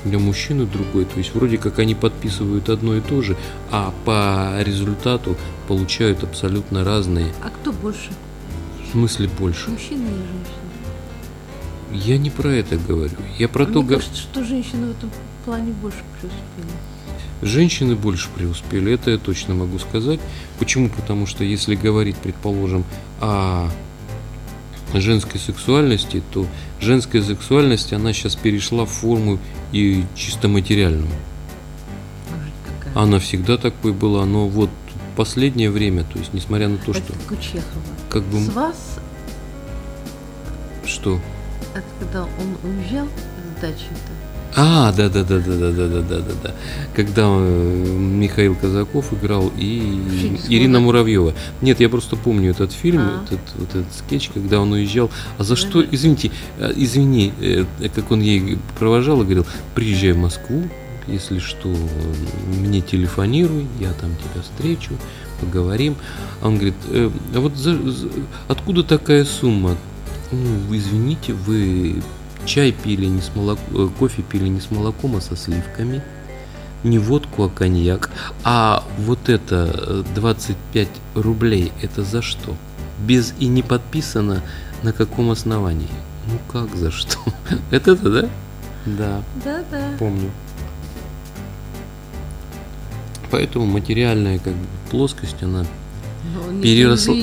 для 0.04 0.18
мужчины 0.18 0.66
другой. 0.66 1.04
То 1.04 1.18
есть 1.18 1.34
вроде 1.34 1.58
как 1.58 1.78
они 1.78 1.94
подписывают 1.94 2.68
одно 2.68 2.96
и 2.96 3.00
то 3.00 3.22
же, 3.22 3.36
а 3.70 3.94
по 4.04 4.60
результату 4.62 5.36
получают 5.68 6.22
абсолютно 6.22 6.84
разные. 6.84 7.32
А 7.42 7.50
кто 7.50 7.72
больше? 7.72 8.10
В 8.86 8.92
смысле 8.92 9.28
больше? 9.38 9.70
Мужчина 9.70 10.02
или 10.02 10.08
женщина? 10.08 10.62
Я 11.92 12.18
не 12.18 12.30
про 12.30 12.48
это 12.48 12.76
говорю. 12.76 13.16
Я 13.38 13.48
про 13.48 13.64
А 13.64 13.66
то, 13.66 13.82
Мне 13.82 13.96
кажется, 13.96 14.20
что 14.20 14.44
женщины 14.44 14.88
в 14.88 14.90
этом 14.90 15.10
плане 15.44 15.72
больше 15.72 15.98
преуспели. 16.20 16.76
Женщины 17.42 17.96
больше 17.96 18.28
преуспели, 18.36 18.92
это 18.92 19.10
я 19.10 19.18
точно 19.18 19.54
могу 19.54 19.78
сказать. 19.80 20.20
Почему? 20.58 20.88
Потому 20.88 21.26
что 21.26 21.42
если 21.42 21.74
говорить, 21.74 22.16
предположим, 22.16 22.84
о 23.20 23.68
женской 24.94 25.40
сексуальности, 25.40 26.22
то 26.32 26.46
женская 26.80 27.22
сексуальность, 27.22 27.92
она 27.92 28.12
сейчас 28.12 28.36
перешла 28.36 28.84
в 28.84 28.90
форму 28.90 29.38
и 29.72 30.04
чисто 30.14 30.48
материальную. 30.48 31.10
Она 32.94 33.18
всегда 33.18 33.56
такой 33.56 33.92
была, 33.92 34.24
но 34.24 34.46
вот 34.48 34.70
последнее 35.16 35.70
время, 35.70 36.04
то 36.04 36.18
есть 36.18 36.32
несмотря 36.32 36.68
на 36.68 36.78
то, 36.78 36.92
Это 36.92 37.02
что 37.02 37.12
как 37.12 37.32
у 37.32 37.36
Чехова. 37.36 37.82
как 38.08 38.22
бы 38.24 38.40
С 38.40 38.48
вас, 38.48 38.98
что 40.86 41.20
это 41.74 41.84
когда 42.00 42.22
он 42.22 42.56
уезжал 42.62 43.06
с 43.06 43.60
дачи-то, 43.60 44.12
А, 44.54 44.92
да, 44.92 45.08
да, 45.08 45.24
да, 45.24 45.38
да, 45.38 45.56
да, 45.56 45.72
да, 45.72 45.88
да, 45.88 46.02
да, 46.02 46.18
да, 46.20 46.32
да. 46.42 46.54
Когда 46.94 47.22
э, 47.26 47.96
Михаил 47.98 48.54
Казаков 48.54 49.12
играл 49.14 49.50
и 49.56 50.36
с 50.42 50.48
Ирина 50.48 50.78
Муравьева. 50.80 51.32
Нет, 51.62 51.80
я 51.80 51.88
просто 51.88 52.16
помню 52.16 52.50
этот 52.50 52.72
фильм, 52.72 53.00
А. 53.00 53.24
этот, 53.24 53.40
вот 53.56 53.70
этот 53.70 53.94
скетч, 53.94 54.30
когда 54.34 54.60
он 54.60 54.72
уезжал. 54.72 55.10
А 55.38 55.44
за 55.44 55.56
что, 55.56 55.78
Мгм. 55.78 55.88
извините, 55.92 56.30
э, 56.58 56.70
извини, 56.76 57.32
э, 57.40 57.64
как 57.94 58.10
он 58.10 58.20
ей 58.20 58.58
провожал 58.78 59.20
и 59.22 59.24
говорил, 59.24 59.46
приезжай 59.74 60.12
в 60.12 60.18
Москву, 60.18 60.64
если 61.06 61.38
что, 61.38 61.74
мне 62.60 62.82
телефонируй, 62.82 63.66
я 63.80 63.92
там 63.94 64.10
тебя 64.16 64.42
встречу, 64.42 64.92
поговорим. 65.40 65.96
А 66.42 66.48
он 66.48 66.56
говорит, 66.56 66.74
«Э, 66.90 67.10
а 67.34 67.40
вот 67.40 67.56
за- 67.56 67.90
за- 67.90 68.08
откуда 68.48 68.82
такая 68.84 69.24
сумма? 69.24 69.76
Ну, 70.30 70.76
извините, 70.76 71.32
вы 71.32 71.96
чай 72.46 72.72
пили 72.72 73.06
не 73.06 73.20
с 73.20 73.34
молоком, 73.34 73.90
кофе 73.98 74.22
пили 74.22 74.48
не 74.48 74.60
с 74.60 74.70
молоком, 74.70 75.16
а 75.16 75.20
со 75.20 75.36
сливками. 75.36 76.02
Не 76.84 76.98
водку, 76.98 77.44
а 77.44 77.48
коньяк. 77.48 78.10
А 78.42 78.84
вот 78.98 79.28
это 79.28 79.70
э, 79.72 80.04
25 80.16 80.88
рублей, 81.14 81.72
это 81.80 82.02
за 82.02 82.22
что? 82.22 82.56
Без 83.06 83.34
и 83.38 83.46
не 83.46 83.62
подписано 83.62 84.42
на 84.82 84.92
каком 84.92 85.30
основании? 85.30 85.88
Ну 86.26 86.38
как 86.50 86.74
за 86.74 86.90
что? 86.90 87.18
Это 87.70 87.92
это, 87.92 88.10
да? 88.10 88.28
Да, 88.84 89.22
да-да. 89.44 89.96
помню. 89.98 90.30
Поэтому 93.30 93.64
материальная 93.64 94.38
как 94.38 94.52
бы, 94.52 94.66
плоскость, 94.90 95.42
она 95.42 95.64
не 96.50 96.62
переросла. 96.62 97.16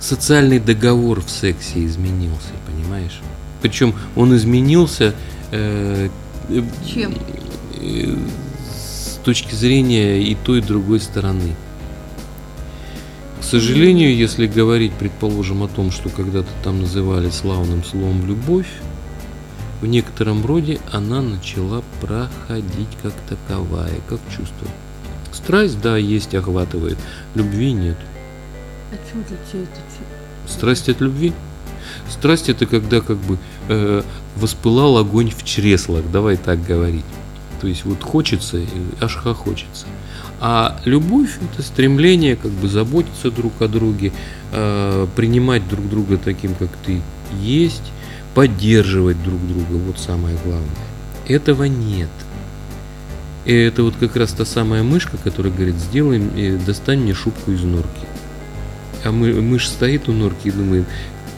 социальный 0.00 0.58
договор 0.58 1.20
в 1.20 1.30
сексе 1.30 1.84
изменился, 1.84 2.52
понимаешь? 2.66 3.20
Причем 3.66 3.94
он 4.14 4.36
изменился 4.36 5.12
э, 5.50 6.08
Чем? 6.86 7.12
э, 7.80 8.16
с 8.70 9.18
точки 9.24 9.56
зрения 9.56 10.22
и 10.22 10.36
той, 10.36 10.60
и 10.60 10.62
другой 10.62 11.00
стороны. 11.00 11.56
К 13.40 13.42
сожалению, 13.42 14.14
если 14.14 14.46
говорить, 14.46 14.92
предположим, 14.92 15.64
о 15.64 15.68
том, 15.68 15.90
что 15.90 16.10
когда-то 16.10 16.48
там 16.62 16.80
называли 16.80 17.30
славным 17.30 17.82
словом 17.82 18.24
любовь, 18.24 18.68
в 19.80 19.86
некотором 19.86 20.46
роде 20.46 20.78
она 20.92 21.20
начала 21.20 21.82
проходить 22.00 22.96
как 23.02 23.14
таковая, 23.28 23.94
как 24.08 24.20
чувство. 24.30 24.68
Страсть, 25.32 25.80
да, 25.80 25.96
есть, 25.96 26.36
охватывает. 26.36 26.98
Любви 27.34 27.72
нет. 27.72 27.96
А 28.92 29.10
чем 29.10 29.22
отличается? 29.22 29.80
Страсть 30.46 30.88
от 30.88 31.00
любви? 31.00 31.32
Страсть 32.08 32.48
это 32.48 32.66
когда 32.66 33.00
как 33.00 33.16
бы 33.18 33.38
э, 33.68 34.02
воспылал 34.36 34.98
огонь 34.98 35.30
в 35.30 35.44
чреслах, 35.44 36.04
давай 36.10 36.36
так 36.36 36.62
говорить. 36.64 37.04
То 37.60 37.66
есть 37.66 37.84
вот 37.84 38.02
хочется, 38.02 38.58
и 38.58 38.66
аж 39.00 39.16
хохочется. 39.16 39.86
А 40.40 40.78
любовь 40.84 41.38
это 41.52 41.62
стремление 41.62 42.36
как 42.36 42.50
бы 42.50 42.68
заботиться 42.68 43.30
друг 43.30 43.60
о 43.60 43.68
друге, 43.68 44.12
э, 44.52 45.06
принимать 45.16 45.66
друг 45.68 45.88
друга 45.88 46.18
таким, 46.18 46.54
как 46.54 46.68
ты 46.84 47.00
есть, 47.40 47.92
поддерживать 48.34 49.22
друг 49.22 49.40
друга. 49.46 49.82
Вот 49.86 49.98
самое 49.98 50.36
главное. 50.44 50.68
Этого 51.26 51.64
нет. 51.64 52.10
И 53.46 53.54
это 53.54 53.82
вот 53.82 53.94
как 53.98 54.16
раз 54.16 54.32
та 54.32 54.44
самая 54.44 54.82
мышка, 54.82 55.16
которая 55.16 55.52
говорит, 55.52 55.76
сделай, 55.76 56.20
э, 56.36 56.58
достань 56.58 57.00
мне 57.00 57.14
шубку 57.14 57.52
из 57.52 57.62
норки. 57.62 58.06
А 59.04 59.12
мы, 59.12 59.32
мышь 59.40 59.68
стоит 59.68 60.08
у 60.08 60.12
норки 60.12 60.48
и 60.48 60.50
думает, 60.50 60.84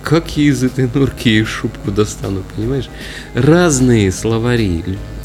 как 0.03 0.37
я 0.37 0.45
из 0.45 0.63
этой 0.63 0.89
норки 0.89 1.29
и 1.29 1.45
шубку 1.45 1.91
достану, 1.91 2.43
понимаешь? 2.57 2.89
Разные 3.35 4.11
словари, 4.13 4.85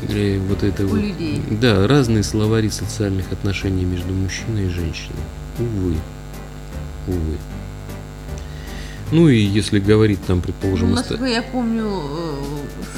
э, 0.10 0.40
вот 0.50 0.64
это 0.64 0.86
У 0.86 0.90
вот, 0.90 1.00
людей. 1.00 1.42
да, 1.50 1.88
разные 1.88 2.24
словари 2.24 2.70
социальных 2.70 3.32
отношений 3.32 3.86
между 3.86 4.14
мужчиной 4.14 4.68
и 4.68 4.70
женщиной. 4.70 5.24
Увы, 5.60 5.96
увы. 7.08 7.38
Ну 9.12 9.30
и 9.30 9.38
если 9.38 9.80
говорить 9.80 10.26
там, 10.26 10.42
предположим, 10.42 10.90
Ну, 10.90 10.96
насколько 10.96 11.26
я 11.26 11.44
помню, 11.44 11.86
э, 11.86 12.36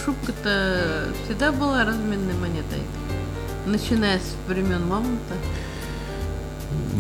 шубка-то 0.06 1.08
всегда 1.26 1.52
была 1.52 1.84
разменной 1.84 2.34
монетой. 2.36 2.80
Начиная 3.66 4.20
с 4.20 4.36
времен 4.48 4.88
мамонта. 4.88 5.34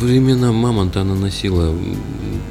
Времена 0.04 0.52
мамонта 0.52 1.02
она 1.02 1.16
носила, 1.16 1.76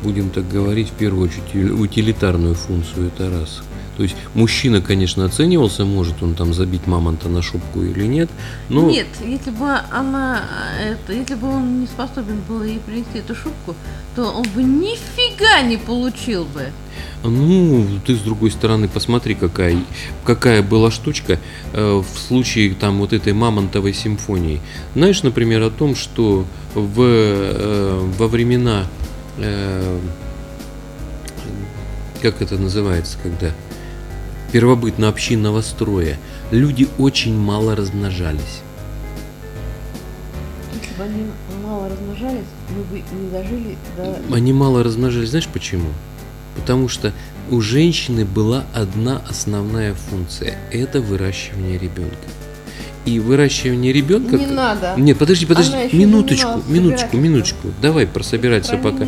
будем 0.03 0.31
так 0.31 0.49
говорить, 0.49 0.89
в 0.89 0.93
первую 0.93 1.29
очередь 1.29 1.73
утилитарную 1.73 2.55
функцию, 2.55 3.09
это 3.09 3.31
раз. 3.31 3.63
То 3.97 4.03
есть 4.03 4.17
мужчина, 4.35 4.81
конечно, 4.81 5.25
оценивался, 5.25 5.85
может 5.85 6.23
он 6.23 6.35
там 6.35 6.53
забить 6.53 6.87
мамонта 6.87 7.29
на 7.29 7.43
шубку 7.43 7.83
или 7.83 8.07
нет, 8.07 8.29
но 8.69 8.91
Нет, 8.91 9.07
если 9.25 9.51
бы 9.51 9.71
она, 9.93 10.43
э, 10.81 10.95
это, 10.95 11.13
если 11.13 11.35
бы 11.35 11.49
он 11.49 11.81
не 11.81 11.87
способен 11.87 12.41
был 12.49 12.65
ей 12.65 12.81
принести 12.81 13.19
эту 13.19 13.35
шубку, 13.37 13.77
то 14.17 14.33
он 14.33 14.45
бы 14.55 14.63
нифига 14.63 15.24
не 15.63 15.77
получил 15.77 16.45
бы. 16.45 16.71
Ну, 17.23 17.87
ты 18.07 18.15
с 18.15 18.21
другой 18.21 18.51
стороны 18.51 18.87
посмотри, 18.87 19.35
какая, 19.35 19.79
какая 20.25 20.63
была 20.63 20.91
штучка 20.91 21.39
э, 21.73 22.03
в 22.03 22.19
случае 22.19 22.75
там 22.75 22.99
вот 22.99 23.15
этой 23.15 23.33
мамонтовой 23.33 23.95
симфонии. 23.95 24.61
Знаешь, 24.95 25.23
например, 25.23 25.63
о 25.63 25.71
том, 25.71 25.97
что 25.97 26.45
в, 26.75 27.01
э, 27.01 28.11
во 28.19 28.29
времена, 28.29 28.87
э, 29.39 29.99
как 32.21 32.43
это 32.43 32.59
называется, 32.59 33.17
когда 33.23 33.53
первобытно-общинного 34.53 35.63
строя, 35.63 36.19
люди 36.51 36.89
очень 36.99 37.37
мало 37.37 37.75
размножались. 37.75 38.64
Если 40.95 41.03
бы 41.03 41.05
они 41.05 41.27
мало 41.65 41.89
размножались, 41.89 42.47
мы 42.71 42.85
бы 42.85 43.03
не 43.21 43.31
дожили 43.31 43.77
до... 43.97 44.35
Они 44.35 44.53
мало 44.53 44.83
размножались, 44.85 45.31
знаешь 45.31 45.49
почему? 45.49 45.89
Потому 46.57 46.89
что 46.89 47.13
у 47.51 47.61
женщины 47.61 48.25
была 48.25 48.65
одна 48.73 49.21
основная 49.29 49.95
функция– 49.95 50.57
это 50.73 51.01
выращивание 51.01 51.79
ребенка. 51.79 52.17
И 53.05 53.19
выращивание 53.19 53.93
ребенка... 53.93 54.37
Не 54.37 54.47
надо. 54.47 54.95
Нет, 54.97 55.19
подожди, 55.19 55.47
подожди, 55.47 55.75
минуточку, 55.93 56.63
минуточку, 56.69 57.17
минуточку. 57.17 57.69
Давай 57.83 58.07
про 58.07 58.23
собирательство 58.23 58.77
пока. 58.77 59.07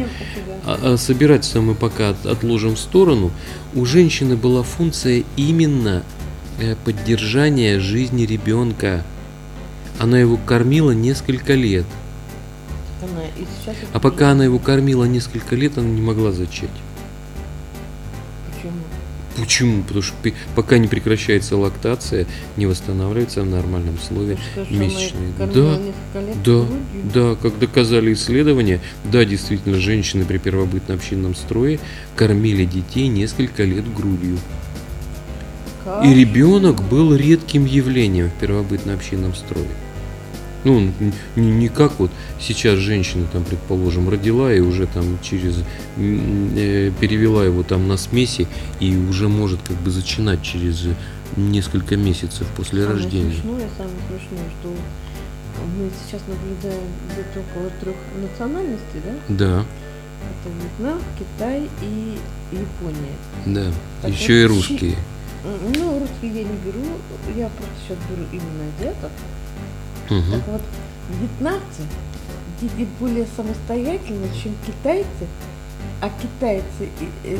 А, 0.66 0.78
а 0.82 0.96
собирательство 0.96 1.60
мы 1.60 1.74
пока 1.74 2.10
от- 2.10 2.26
отложим 2.26 2.74
в 2.74 2.78
сторону. 2.78 3.30
У 3.74 3.84
женщины 3.86 4.36
была 4.36 4.64
функция 4.64 5.22
именно 5.36 6.02
э, 6.60 6.74
поддержания 6.84 7.78
жизни 7.78 8.26
ребенка. 8.26 9.04
Она 9.98 10.18
его 10.18 10.36
кормила 10.36 10.90
несколько 10.90 11.54
лет. 11.54 11.86
А 13.92 14.00
пока 14.00 14.30
она 14.30 14.44
его 14.44 14.58
кормила 14.58 15.04
несколько 15.04 15.54
лет, 15.54 15.78
она 15.78 15.88
не 15.88 16.00
могла 16.00 16.32
зачать. 16.32 16.70
Почему? 18.52 18.80
Почему? 19.36 19.82
Потому 19.82 20.02
что 20.02 20.14
пока 20.54 20.78
не 20.78 20.88
прекращается 20.88 21.56
лактация, 21.56 22.26
не 22.56 22.66
восстанавливается 22.66 23.42
в 23.42 23.46
нормальном 23.46 23.98
слове. 23.98 24.38
Что, 24.52 24.74
месячные. 24.74 25.32
Да, 25.38 25.78
Да, 26.44 26.66
да, 27.14 27.36
как 27.36 27.58
доказали 27.58 28.12
исследования, 28.14 28.80
да, 29.04 29.24
действительно, 29.24 29.78
женщины 29.78 30.24
при 30.24 30.38
первобытно-общинном 30.38 31.34
строе 31.34 31.78
кормили 32.16 32.64
детей 32.64 33.08
несколько 33.08 33.64
лет 33.64 33.92
грудью. 33.94 34.38
Как? 35.84 36.04
И 36.04 36.14
ребенок 36.14 36.82
был 36.82 37.14
редким 37.14 37.64
явлением 37.66 38.30
в 38.30 38.40
первобытно-общинном 38.40 39.34
строе. 39.34 39.68
Ну, 40.66 40.90
не, 41.36 41.50
не 41.52 41.68
как 41.68 41.92
вот 42.00 42.10
сейчас 42.40 42.78
женщина, 42.80 43.24
там, 43.32 43.44
предположим, 43.44 44.08
родила 44.08 44.52
и 44.52 44.58
уже 44.58 44.88
там 44.88 45.16
через 45.22 45.58
э, 45.96 46.90
перевела 47.00 47.44
его 47.44 47.62
там 47.62 47.86
на 47.86 47.96
смеси 47.96 48.48
и 48.80 48.96
уже 48.96 49.28
может 49.28 49.60
как 49.62 49.76
бы 49.76 49.92
зачинать 49.92 50.42
через 50.42 50.88
несколько 51.36 51.96
месяцев 51.96 52.48
после 52.56 52.82
Самое 52.82 53.00
рождения. 53.00 53.30
смешное, 53.30 53.68
самое 53.78 53.96
смешное, 54.08 54.50
что 54.60 54.68
мы 55.78 55.88
сейчас 56.04 56.20
наблюдаем 56.26 56.82
где-то 57.12 57.40
около 57.46 57.70
трех 57.80 57.96
национальностей, 58.20 59.00
да? 59.04 59.36
Да, 59.36 59.64
Это 60.42 60.52
Вьетнам, 60.52 60.98
Китай 61.16 61.62
и 61.80 62.18
Япония. 62.50 63.14
да. 63.46 63.72
Так 64.02 64.10
Еще 64.10 64.42
и 64.42 64.46
вот, 64.46 64.56
русские. 64.56 64.96
М, 65.44 65.72
Ну, 65.78 66.00
русские 66.00 66.32
я 66.42 66.42
не 66.42 66.56
беру, 66.64 66.84
я 67.36 67.48
просто 67.50 67.74
сейчас 67.86 67.98
беру 68.10 68.24
именно 68.32 68.64
азиатов. 68.80 69.12
Мгм. 70.10 70.32
Так 70.32 70.48
вот, 70.48 70.62
вьетнамцы 71.20 71.82
дети 72.60 72.88
более 72.98 73.26
самостоятельны, 73.36 74.28
чем 74.42 74.54
китайцы, 74.66 75.26
а 76.00 76.10
китайцы 76.10 76.88
э, 77.24 77.38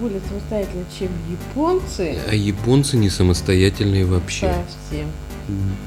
более 0.00 0.20
самостоятельны, 0.28 0.84
чем 0.98 1.08
японцы. 1.30 2.18
А 2.28 2.34
японцы 2.34 2.96
не 2.96 3.10
самостоятельные 3.10 4.04
вообще. 4.04 4.52
Совсем. 4.88 5.08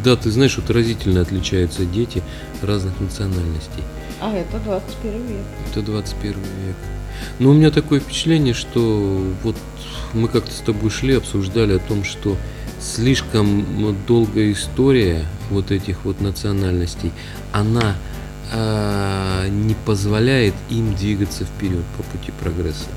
Да, 0.04 0.16
ты 0.16 0.32
знаешь, 0.32 0.58
вот 0.58 0.70
разительно 0.70 1.22
отличаются 1.22 1.86
дети 1.86 2.24
разных 2.62 3.00
национальностей. 3.00 3.84
А 4.22 4.34
это 4.34 4.60
21 4.60 5.28
век. 5.28 5.46
Это 5.72 5.82
21 5.82 6.34
век. 6.34 6.76
Но 7.40 7.50
у 7.50 7.54
меня 7.54 7.70
такое 7.70 8.00
впечатление, 8.00 8.54
что 8.54 9.22
вот 9.44 9.56
мы 10.14 10.30
как-то 10.30 10.52
с 10.52 10.62
тобой 10.62 10.90
шли, 10.90 11.16
обсуждали 11.16 11.76
о 11.76 11.80
том, 11.80 12.06
что 12.06 12.38
слишком 12.80 13.96
долгая 14.08 14.54
история 14.54 15.26
вот 15.50 15.72
этих 15.72 16.06
вот 16.06 16.22
национальностей, 16.22 17.12
она 17.52 17.96
а, 18.52 19.48
не 19.48 19.76
позволяет 19.86 20.54
им 20.70 20.96
двигаться 20.96 21.46
вперед 21.46 21.84
по 21.98 22.04
пути 22.04 22.32
прогресса. 22.40 22.88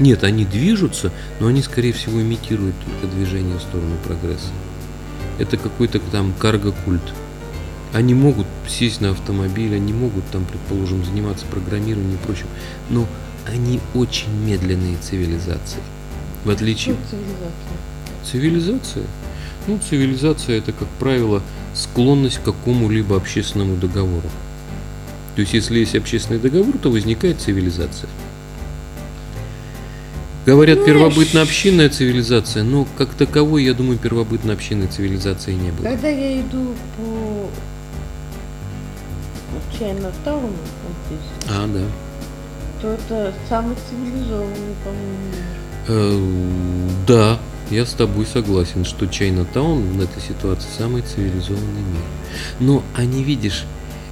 Нет, 0.00 0.24
они 0.24 0.44
движутся, 0.44 1.12
но 1.40 1.46
они, 1.46 1.62
скорее 1.62 1.92
всего, 1.92 2.20
имитируют 2.20 2.74
только 2.84 3.14
движение 3.14 3.58
в 3.58 3.62
сторону 3.62 3.96
прогресса. 4.04 4.50
Это 5.38 5.56
какой-то 5.56 6.00
там 6.00 6.32
карго-культ. 6.38 7.02
Они 7.92 8.12
могут 8.12 8.46
сесть 8.68 9.00
на 9.00 9.10
автомобиль, 9.10 9.74
они 9.74 9.92
могут 9.92 10.24
там, 10.26 10.44
предположим, 10.44 11.04
заниматься 11.04 11.46
программированием 11.46 12.14
и 12.14 12.26
прочим, 12.26 12.46
но 12.90 13.06
они 13.46 13.80
очень 13.94 14.32
медленные 14.44 14.96
цивилизации. 14.96 15.80
В 16.44 16.50
отличие... 16.50 16.96
Цивилизация? 17.10 17.44
Цивилизация? 18.24 19.04
Ну, 19.66 19.78
цивилизация 19.78 20.58
это, 20.58 20.72
как 20.72 20.88
правило, 20.98 21.42
склонность 21.74 22.38
к 22.38 22.42
какому-либо 22.44 23.16
общественному 23.16 23.76
договору. 23.76 24.28
То 25.34 25.40
есть, 25.40 25.52
если 25.54 25.80
есть 25.80 25.96
общественный 25.96 26.38
договор, 26.38 26.78
то 26.78 26.90
возникает 26.90 27.40
цивилизация. 27.40 28.08
Говорят, 30.46 30.78
Ну, 30.80 30.84
первобытно-общинная 30.86 31.88
цивилизация, 31.88 32.62
но 32.64 32.86
как 32.98 33.14
таковой, 33.14 33.64
я 33.64 33.72
думаю, 33.72 33.98
первобытно-общинной 33.98 34.88
цивилизации 34.88 35.54
не 35.54 35.70
было. 35.70 35.84
Когда 35.84 36.08
я 36.08 36.40
иду 36.40 36.74
по 36.96 37.48
Чайна-тауну, 39.78 40.48
вот 40.48 40.96
здесь, 41.08 41.48
А, 41.50 41.66
да. 41.66 41.80
то 42.82 42.88
это 42.92 43.32
самый 43.48 43.74
цивилизованный, 43.88 44.74
по-моему, 44.84 45.18
мир. 45.32 45.46
Э, 45.88 47.04
Да, 47.06 47.38
я 47.70 47.86
с 47.86 47.92
тобой 47.92 48.26
согласен, 48.26 48.84
что 48.84 49.06
Чайна-таун 49.06 49.82
в 49.82 50.00
этой 50.00 50.22
ситуации 50.22 50.68
самый 50.76 51.02
цивилизованный 51.02 51.80
мир. 51.80 52.02
Но 52.60 52.82
они, 52.94 53.22
видишь, 53.22 53.64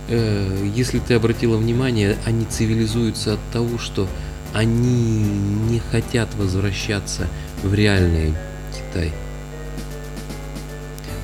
э, 0.09 0.71
если 0.75 0.99
ты 0.99 1.15
обратила 1.15 1.57
внимание, 1.57 2.17
они 2.25 2.45
цивилизуются 2.45 3.35
от 3.35 3.41
того, 3.53 3.79
что 3.79 4.09
они 4.55 5.23
не 5.71 5.81
хотят 5.91 6.35
возвращаться 6.35 7.29
в 7.63 7.73
реальный 7.75 8.35
Китай. 8.73 9.13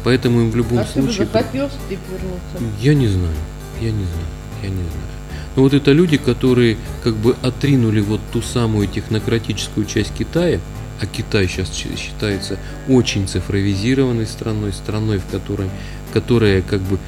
Поэтому 0.04 0.40
им 0.42 0.50
в 0.50 0.56
любом 0.56 0.78
А 0.78 0.84
ты 0.84 1.00
случае... 1.02 1.26
захотел 1.26 1.68
Стив 1.68 1.98
вернуться? 2.10 2.80
Я 2.80 2.94
не 2.94 3.08
знаю, 3.08 3.34
я 3.80 3.90
не 3.90 4.04
знаю, 4.04 4.26
я 4.62 4.68
не 4.68 4.76
знаю. 4.76 5.08
Но 5.56 5.62
вот 5.62 5.74
это 5.74 5.92
люди, 5.92 6.18
которые 6.18 6.76
как 7.02 7.16
бы 7.16 7.36
отринули 7.42 8.00
вот 8.00 8.20
ту 8.32 8.40
самую 8.42 8.86
технократическую 8.86 9.86
часть 9.86 10.14
Китая, 10.14 10.60
а 11.00 11.06
Китай 11.06 11.46
сейчас 11.46 11.72
считается 11.72 12.58
очень 12.88 13.28
цифровизированной 13.28 14.26
страной, 14.26 14.72
страной, 14.72 15.18
в 15.18 15.26
которой, 15.26 15.68
которая 16.12 16.62
как 16.62 16.80
бы 16.80 16.98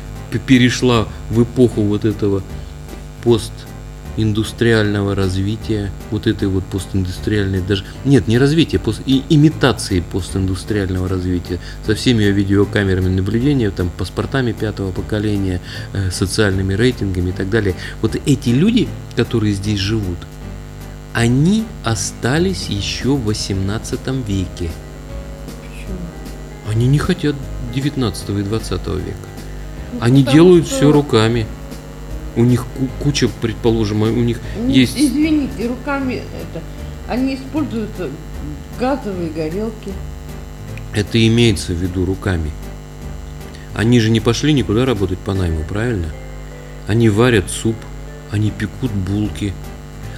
перешла 0.47 1.09
в 1.29 1.43
эпоху 1.43 1.83
вот 1.83 2.05
этого 2.05 2.43
постиндустриального 3.25 5.17
развития, 5.17 5.91
вот 6.13 6.29
этой 6.29 6.47
вот 6.47 6.65
постиндустриальной 6.65 7.63
даже 7.63 7.85
нет, 8.05 8.29
не 8.29 8.39
развития, 8.39 8.79
пост, 8.79 9.03
и, 9.07 9.25
имитации 9.29 10.01
постиндустриального 10.01 11.09
развития 11.09 11.59
со 11.85 11.97
всеми 11.97 12.23
ее 12.23 12.31
видеокамерами 12.31 13.09
наблюдения, 13.09 13.71
там 13.71 13.91
паспортами 13.91 14.53
пятого 14.53 14.93
поколения, 14.93 15.61
э, 15.93 16.13
социальными 16.13 16.75
рейтингами 16.75 17.31
и 17.31 17.33
так 17.33 17.51
далее. 17.51 17.75
Вот 18.03 18.15
эти 18.25 18.51
люди, 18.51 18.89
которые 19.17 19.53
здесь 19.55 19.81
живут, 19.81 20.19
они 21.13 21.65
остались 21.85 22.69
еще 22.69 23.11
в 23.17 23.25
18 23.25 24.01
веке. 24.27 24.71
Почему? 25.61 25.99
Они 26.69 26.87
не 26.87 26.99
хотят 26.99 27.35
19 27.75 28.29
и 28.31 28.43
20 28.43 28.71
века. 28.97 29.17
Ну, 29.93 29.99
Они 30.01 30.23
делают 30.23 30.67
что- 30.67 30.77
все 30.77 30.93
руками. 30.93 31.47
У 32.37 32.45
них 32.45 32.65
ку- 32.79 32.89
куча, 33.03 33.29
предположим, 33.41 34.03
у 34.03 34.07
них 34.09 34.41
Ну, 34.57 34.69
есть... 34.69 34.97
Извините, 34.97 35.67
руками 35.67 36.23
это. 36.41 36.63
Они 37.09 37.35
используют 37.35 37.91
газовые 38.79 39.31
горелки. 39.31 39.93
Это 40.95 41.27
имеется 41.27 41.73
в 41.73 41.77
виду 41.77 42.05
руками. 42.05 42.53
Они 43.75 43.99
же 43.99 44.11
не 44.11 44.21
пошли 44.21 44.53
никуда 44.53 44.85
работать 44.85 45.19
по 45.19 45.35
найму, 45.35 45.65
правильно? 45.69 46.07
Они 46.87 47.09
варят 47.09 47.51
суп, 47.51 47.77
они 48.31 48.51
пекут 48.53 48.93
булки, 48.93 49.53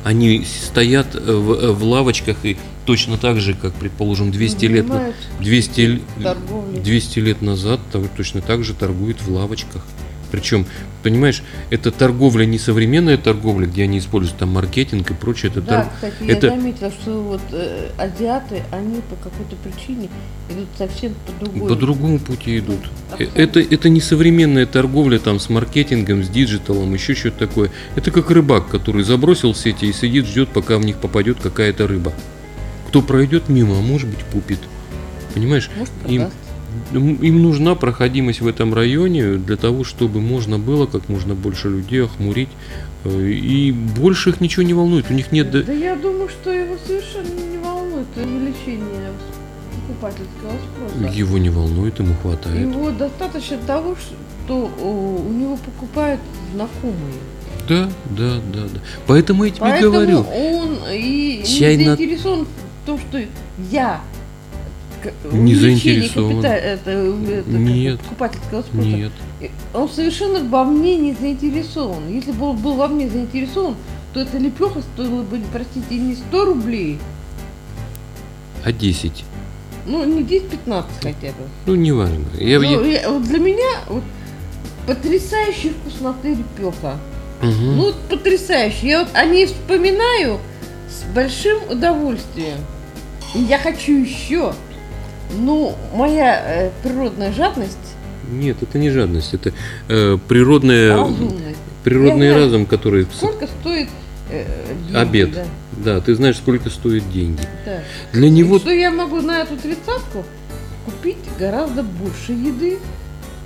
они 0.05 0.45
стоят 0.45 1.15
э, 1.15 1.19
в, 1.19 1.53
э, 1.53 1.73
в 1.73 1.83
лавочках 1.85 2.39
и 2.45 2.57
точно 2.87 3.17
так 3.19 3.41
же, 3.41 3.55
как, 3.55 3.73
предположим, 3.75 4.31
200 4.33 4.65
лет, 4.67 4.89
на- 4.89 4.95
занимаются 4.95 5.29
200, 5.41 5.81
л- 6.19 6.23
торговлей. 6.23 6.81
200 6.81 7.19
лет 7.21 7.43
назад 7.43 7.81
точно 8.17 8.41
так 8.41 8.65
же 8.65 8.75
торгуют 8.75 9.23
в 9.23 9.31
лавочках. 9.33 9.85
Причем, 10.33 10.67
понимаешь, 11.03 11.43
это 11.69 11.91
торговля 11.93 12.47
не 12.47 12.59
современная 12.59 13.19
торговля, 13.19 13.67
где 13.67 13.83
они 13.83 13.99
используют 13.99 14.39
там 14.39 14.49
маркетинг 14.49 15.11
и 15.11 15.15
прочее. 15.15 15.53
Это 15.53 15.61
Да, 15.61 15.83
тор- 15.83 15.93
кстати, 15.95 16.31
это- 16.31 16.47
я 16.47 16.57
заметила, 16.57 16.91
что 16.91 17.23
вот 17.23 17.41
э, 17.53 17.91
азиаты, 17.99 18.63
они 18.73 19.03
по 19.03 19.17
какой-то 19.17 19.57
причине 19.63 20.09
идут 20.51 20.69
совсем 20.79 21.15
по 21.27 21.45
другой. 21.45 21.69
По 21.69 21.77
другому 21.77 22.19
пути 22.19 22.59
идут. 22.59 22.79
Э, 23.11 23.13
Абсолютно. 23.13 23.41
Это, 23.43 23.61
это 23.61 23.89
не 23.91 24.01
современная 24.01 24.65
торговля 24.65 25.19
там 25.19 25.39
с 25.39 25.51
маркетингом, 25.51 26.25
с 26.25 26.31
digital 26.31 26.76
ом, 26.76 26.95
еще 26.95 27.15
что-то 27.15 27.47
такое. 27.47 27.71
Это 27.95 28.11
как 28.11 28.31
рыбак, 28.31 28.69
который 28.69 29.03
забросил 29.05 29.55
сети 29.55 29.85
и 29.85 29.93
сидит, 29.93 30.27
ждет, 30.27 30.49
пока 30.49 30.79
в 30.79 30.85
них 30.85 30.97
попадет 30.97 31.41
какая-то 31.43 31.87
рыба. 31.87 32.15
Кто 32.89 33.03
пройдет 33.03 33.51
мимо, 33.51 33.77
а 33.79 33.83
может 33.83 34.09
быть 34.09 34.25
купит. 34.33 34.61
Понимаешь? 35.35 35.71
Может, 35.77 35.93
Им, 36.09 36.23
продаст. 36.23 36.37
Им 36.93 37.43
нужна 37.43 37.75
проходимость 37.75 38.41
в 38.41 38.47
этом 38.47 38.75
районе 38.75 39.35
для 39.35 39.57
того, 39.57 39.85
чтобы 39.85 40.21
можно 40.21 40.59
было 40.59 40.87
как 40.87 41.09
можно 41.09 41.35
больше 41.35 41.69
людей 41.69 42.05
охмурить. 42.05 42.49
э, 43.05 43.29
И 43.31 43.73
больше 43.73 44.31
их 44.31 44.41
ничего 44.41 44.63
не 44.63 44.75
волнует. 44.75 45.11
У 45.11 45.15
них 45.15 45.33
нет... 45.33 45.51
Да, 45.51 45.73
я 45.73 45.97
думаю, 45.97 46.29
что 46.29 46.51
его 46.53 46.77
совершенно 46.87 47.41
не 47.51 47.59
волнует 47.59 48.07
увеличение 48.17 49.11
покупательского 49.89 50.53
спроса. 50.99 51.15
Его 51.15 51.39
не 51.39 51.51
волнует, 51.51 51.99
ему 51.99 52.15
хватает. 52.23 52.61
Его 52.61 52.91
достаточно 52.91 53.59
того, 53.67 53.97
что 53.97 54.71
у 54.83 55.33
него 55.33 55.57
покупают 55.57 56.21
знакомые. 56.55 57.15
Да, 57.69 57.89
да, 58.11 58.35
да, 58.53 58.63
да. 58.75 58.81
Поэтому 59.07 59.45
я 59.45 59.51
тебе 59.51 59.61
Поэтому 59.61 59.93
говорю. 59.93 60.19
он 60.21 60.79
и 60.93 61.45
Чай 61.47 61.77
не 61.77 61.87
на- 61.87 61.97
заинтересован 61.97 62.45
в 62.45 62.87
том, 62.87 62.99
что 62.99 63.21
я 63.71 64.01
Не 65.33 65.55
заинтересован. 65.55 66.37
капита- 66.43 66.55
это, 66.55 66.91
это, 66.91 67.43
как 67.51 67.61
Нет. 67.61 68.01
покупательского 68.01 68.63
спроса. 68.63 68.87
Нет. 68.87 69.13
Он 69.75 69.89
совершенно 69.89 70.41
во 70.49 70.65
мне 70.65 70.97
не 70.97 71.13
заинтересован. 71.15 72.09
Если 72.09 72.33
бы 72.33 72.47
он 72.51 72.57
был 72.59 72.75
во 72.75 72.89
мне 72.89 73.09
заинтересован, 73.09 73.77
то 74.15 74.21
эта 74.21 74.39
лепеха 74.39 74.83
стоила 74.95 75.23
бы, 75.23 75.41
простите, 75.53 75.97
не 75.97 76.15
100 76.15 76.45
рублей, 76.45 76.99
А 78.65 78.73
10? 78.73 79.25
ну 79.87 80.05
не 80.05 80.23
10-15 80.23 80.85
хотя 81.03 81.29
бы. 81.29 81.49
Ну, 81.67 81.75
неважно. 81.75 82.25
Я, 82.39 82.61
Ну, 82.61 82.85
я- 82.85 83.01
я- 83.01 83.11
вот 83.11 83.25
для 83.25 83.39
меня 83.39 83.71
вот, 83.89 84.05
потрясающей 84.87 85.71
вкусноты 85.71 86.35
лепеха. 86.35 86.99
Мгм. 87.43 87.77
Ну, 87.77 87.83
вот 87.87 87.97
потрясающе. 88.09 88.87
Я 88.89 88.99
вот 89.01 89.09
о 89.15 89.25
ней 89.25 89.47
вспоминаю 89.47 90.39
с 90.89 91.03
большим 91.13 91.59
удовольствием. 91.71 92.59
И 93.35 93.41
я 93.41 93.59
хочу 93.59 93.93
еще. 93.93 94.53
Ну, 95.33 95.75
моя 95.95 96.43
э, 96.45 96.71
природная 96.83 97.33
жадность, 97.33 97.79
Нет, 98.31 98.63
это 98.63 98.79
не 98.79 98.91
жадность, 98.91 99.35
это 99.35 99.53
э, 99.89 100.19
природная, 100.29 100.97
разумность. 100.97 101.57
природный 101.85 102.27
Я 102.29 102.35
разум, 102.37 102.67
который... 102.67 103.07
Сколько 103.15 103.47
стоит 103.47 103.89
э, 104.31 104.45
деньги, 104.89 104.97
Обед. 104.97 105.33
Да, 105.33 105.45
Да, 105.85 106.01
ты 106.01 106.15
знаешь, 106.15 106.37
сколько 106.37 106.69
стоят 106.71 107.11
деньги. 107.11 107.43
да. 107.65 107.81
Для 108.13 108.29
И 108.29 108.31
него... 108.31 108.59
Что 108.59 108.71
я 108.73 108.91
могу 108.91 109.21
на 109.21 109.41
эту 109.41 109.57
тридцатку 109.57 110.25
купить 110.85 111.17
гораздо 111.39 111.83
больше 111.83 112.33
еды, 112.33 112.79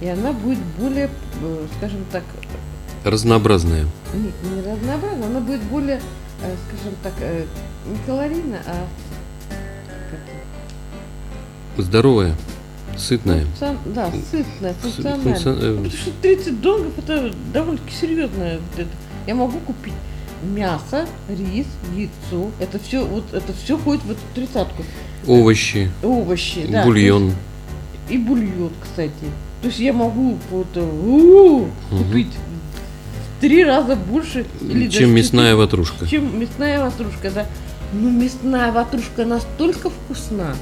и 0.01 0.09
она 0.09 0.33
будет 0.33 0.59
более, 0.79 1.09
э, 1.43 1.67
скажем 1.79 2.05
так, 2.13 2.23
разнообразная. 3.05 3.87
нет, 4.15 4.35
не 4.43 4.61
разнообразна, 4.61 5.27
она 5.27 5.41
будет 5.41 5.63
более, 5.63 6.01
э, 6.43 6.55
скажем 6.69 6.97
так, 7.03 7.13
э, 7.21 7.45
не 7.89 7.97
калорийна, 8.07 8.59
а? 8.67 8.87
Здоровая, 11.79 12.35
сытная. 12.97 13.45
Функцион- 13.45 13.77
Да, 13.95 14.11
сытная, 14.31 14.73
С- 14.73 14.77
функциональная. 14.83 15.35
функцион- 15.35 15.59
э, 15.63 15.75
Потому 15.77 15.91
что 15.91 16.11
30 16.23 16.61
долларов 16.61 16.93
это 16.99 17.33
довольно-таки 17.53 17.95
серьезное. 17.95 18.59
Я 19.27 19.35
могу 19.35 19.59
купить 19.61 19.93
мясо, 20.43 21.07
рис, 21.29 21.67
яйцо. 21.95 22.51
Это 22.61 22.79
все, 22.79 23.05
вот 23.05 23.25
это 23.33 23.53
все 23.53 23.77
ходит 23.77 24.03
в 24.05 24.11
эту 24.13 24.21
тридцатку. 24.35 24.83
Овощи, 25.27 25.91
Овощи, 26.03 26.67
да. 26.71 26.85
бульон. 26.85 27.33
И 28.09 28.17
бульон, 28.19 28.71
кстати. 28.83 29.13
То 29.63 29.69
есть 29.69 29.81
я 29.81 29.93
могу 29.93 30.39
вот, 30.51 30.69
э, 30.75 31.65
купить 31.91 32.29
в 33.37 33.41
три 33.41 33.65
раза 33.65 33.97
больше 33.97 34.47
или 34.61 34.89
чем 34.89 35.11
мясная 35.15 35.47
четыре- 35.53 35.57
ватрушка. 35.57 36.07
чем 36.09 36.41
мясная 36.41 36.81
ватрушка, 36.85 37.31
да. 37.31 37.47
Ну, 37.93 38.11
мясная 38.11 38.71
ватрушка 38.73 39.25
настолько 39.25 39.91
вкусна. 39.91 40.55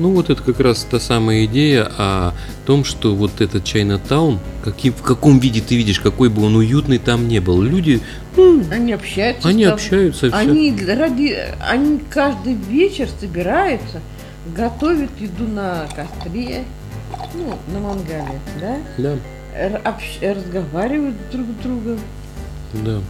Ну 0.00 0.12
вот 0.12 0.30
это 0.30 0.42
как 0.42 0.58
раз 0.60 0.86
та 0.90 0.98
самая 0.98 1.44
идея 1.44 1.86
о 1.98 2.32
том, 2.64 2.84
что 2.84 3.14
вот 3.14 3.42
этот 3.42 3.64
Чайнатаун, 3.64 4.38
каким, 4.64 4.94
в 4.94 5.02
каком 5.02 5.38
виде 5.40 5.60
ты 5.60 5.76
видишь, 5.76 6.00
какой 6.00 6.30
бы 6.30 6.42
он 6.42 6.56
уютный 6.56 6.96
там 6.96 7.28
не 7.28 7.38
был, 7.38 7.60
люди, 7.60 8.00
ну, 8.34 8.62
Они 8.72 8.92
общаются. 8.94 9.46
они 9.46 9.64
тобой. 9.64 9.74
общаются, 9.74 10.28
все. 10.28 10.36
Они 10.36 10.72
для- 10.72 10.96
ради, 10.98 11.36
они 11.68 12.00
каждый 12.08 12.54
вечер 12.54 13.10
собираются, 13.20 14.00
готовят 14.56 15.10
еду 15.20 15.46
на 15.46 15.86
костре, 15.94 16.64
ну, 17.34 17.54
на 17.70 17.80
мангале, 17.80 18.40
да, 18.58 18.76
Да, 18.96 19.16
общ- 19.84 20.22
разговаривают 20.34 21.16
друг 21.30 21.44
с 21.60 21.62
другом. 21.62 21.98
да. 22.72 23.00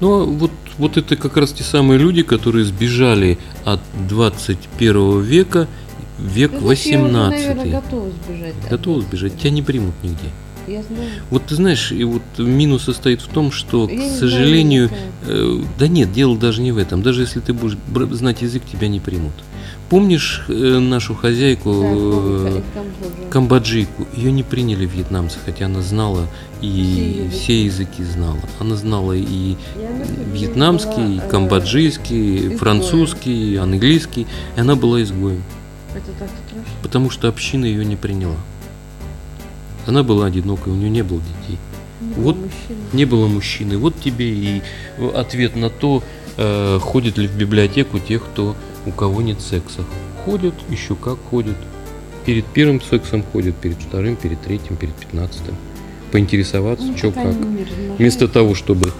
Ну, 0.00 0.20
а 0.20 0.24
вот, 0.24 0.50
вот 0.78 0.96
это 0.96 1.14
как 1.16 1.36
раз 1.36 1.52
те 1.52 1.62
самые 1.62 1.96
люди, 1.98 2.22
которые 2.24 2.64
сбежали 2.64 3.38
от 3.64 3.78
21 4.08 5.20
века 5.22 5.68
век 6.18 6.52
Я 6.52 6.58
уже, 6.58 6.66
18. 6.66 7.30
наверное, 7.46 7.80
готова 7.80 8.08
сбежать. 8.10 8.54
от 8.64 8.70
Готов 8.70 8.96
этого. 8.98 9.00
сбежать, 9.02 9.38
тебя 9.38 9.50
не 9.50 9.62
примут 9.62 9.94
нигде. 10.02 10.28
Я 10.68 10.80
знаю. 10.84 11.08
Вот 11.30 11.46
ты 11.46 11.56
знаешь, 11.56 11.90
и 11.90 12.04
вот 12.04 12.22
минус 12.38 12.84
состоит 12.84 13.20
в 13.20 13.26
том, 13.26 13.50
что, 13.50 13.88
Я 13.88 13.96
к 13.96 13.98
знаю, 14.00 14.18
сожалению, 14.20 14.88
какая. 14.90 15.36
э, 15.36 15.60
да 15.78 15.88
нет, 15.88 16.12
дело 16.12 16.36
даже 16.38 16.62
не 16.62 16.70
в 16.70 16.78
этом. 16.78 17.02
Даже 17.02 17.22
если 17.22 17.40
ты 17.40 17.52
будешь 17.52 17.76
знать 18.16 18.42
язык, 18.42 18.62
тебя 18.70 18.86
не 18.86 19.00
примут. 19.00 19.32
Помнишь 19.90 20.44
э, 20.48 20.78
нашу 20.78 21.16
хозяйку 21.16 21.72
Да, 21.72 21.88
э, 21.88 22.62
Камбоджи. 22.74 23.30
камбоджийку? 23.30 24.06
Ее 24.16 24.30
не 24.30 24.44
приняли 24.44 24.86
вьетнамцы, 24.86 25.38
хотя 25.44 25.66
она 25.66 25.82
знала 25.82 26.28
и 26.60 26.68
Все 26.68 27.24
языки. 27.24 27.38
все 27.42 27.64
языки 27.64 28.04
знала. 28.04 28.38
Она 28.60 28.76
знала 28.76 29.12
и 29.14 29.56
она 29.76 30.04
вьетнамский, 30.32 31.14
и 31.14 31.16
была, 31.16 31.26
э, 31.26 31.28
камбоджийский, 31.28 32.36
изгоем. 32.38 32.58
французский, 32.58 33.56
английский. 33.56 34.28
И 34.56 34.60
она 34.60 34.76
была 34.76 35.02
изгоем, 35.02 35.42
Это 35.94 36.12
так 36.18 36.28
страшно. 36.46 36.72
потому 36.82 37.10
что 37.10 37.28
община 37.28 37.64
ее 37.64 37.84
не 37.84 37.96
приняла. 37.96 38.36
Она 39.86 40.02
была 40.02 40.26
одинокой, 40.26 40.72
у 40.72 40.76
нее 40.76 40.90
не 40.90 41.02
было 41.02 41.20
детей. 41.20 41.58
Не 42.00 42.14
Вот 42.14 42.36
было 42.36 42.44
мужчин. 42.44 42.76
Не 42.92 43.04
было 43.04 43.26
мужчины. 43.26 43.78
Вот 43.78 44.00
тебе 44.00 44.30
и 44.32 44.62
ответ 45.14 45.56
на 45.56 45.70
то, 45.70 46.02
э, 46.36 46.78
ходит 46.80 47.18
ли 47.18 47.26
в 47.26 47.36
библиотеку 47.36 47.98
тех, 47.98 48.24
кто 48.24 48.56
у 48.86 48.90
кого 48.90 49.22
нет 49.22 49.40
секса. 49.40 49.84
Ходят, 50.24 50.54
еще 50.68 50.94
как 50.94 51.18
ходят. 51.30 51.56
Перед 52.24 52.46
первым 52.46 52.80
сексом 52.80 53.22
ходят, 53.24 53.56
перед 53.56 53.76
вторым, 53.80 54.16
перед 54.16 54.40
третьим, 54.40 54.76
перед 54.76 54.94
пятнадцатым. 54.94 55.56
Поинтересоваться, 56.12 56.86
Ну, 56.86 56.96
что 56.96 57.10
как. 57.10 57.34
Вместо 57.98 58.28
того, 58.28 58.54
чтобы 58.54 58.92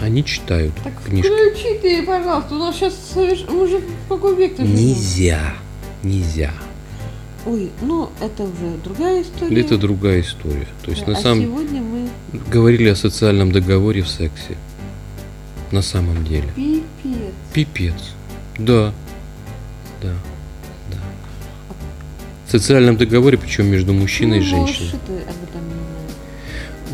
они 0.00 0.24
читают 0.24 0.74
Так 0.84 0.92
книжки. 1.04 1.28
включи 1.28 1.78
ты, 1.80 2.02
пожалуйста, 2.04 2.54
у 2.54 2.58
нас 2.58 2.76
сейчас 2.76 2.94
соверш... 3.12 3.44
Мы 3.48 3.66
же 3.68 3.78
в 3.78 4.08
какой 4.08 4.36
век 4.36 4.56
ты? 4.56 4.62
Нельзя. 4.62 5.54
Нельзя. 6.02 6.52
Ой, 7.46 7.70
ну 7.82 8.10
это 8.20 8.42
уже 8.44 8.76
другая 8.84 9.22
история. 9.22 9.60
Это 9.60 9.78
другая 9.78 10.20
история. 10.20 10.66
То 10.84 10.90
есть 10.90 11.04
Да, 11.06 11.12
на 11.12 11.18
а 11.18 11.20
самом 11.22 11.42
сегодня 11.42 11.82
мы 11.82 12.08
говорили 12.50 12.88
о 12.88 12.96
социальном 12.96 13.50
договоре 13.52 14.02
в 14.02 14.08
сексе. 14.08 14.56
На 15.72 15.82
самом 15.82 16.24
деле. 16.24 16.48
пипец. 16.56 17.32
Пипец. 17.52 17.94
Да. 18.58 18.92
Да. 20.02 20.12
Да. 20.90 20.96
В 22.46 22.50
социальном 22.50 22.96
договоре, 22.96 23.36
причем 23.38 23.66
между 23.66 23.92
мужчиной 23.92 24.38
и 24.38 24.40
Ну, 24.40 24.46
женщиной. 24.46 24.90
малыши-то 24.90 25.12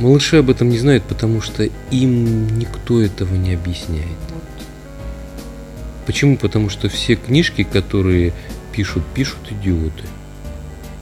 Малыши 0.01 0.37
об 0.37 0.51
этом 0.51 0.69
не 0.71 0.79
знают, 0.79 1.05
потому 1.05 1.41
что 1.41 1.69
им 1.91 2.59
никто 2.59 3.01
этого 3.01 3.35
не 3.37 3.55
объясняет. 3.55 4.09
Почему? 6.07 6.37
Потому 6.37 6.69
что 6.69 6.89
все 6.89 7.15
книжки, 7.15 7.63
которые 7.63 8.33
пишут, 8.73 9.05
пишут 9.15 9.39
идиоты. 9.51 10.05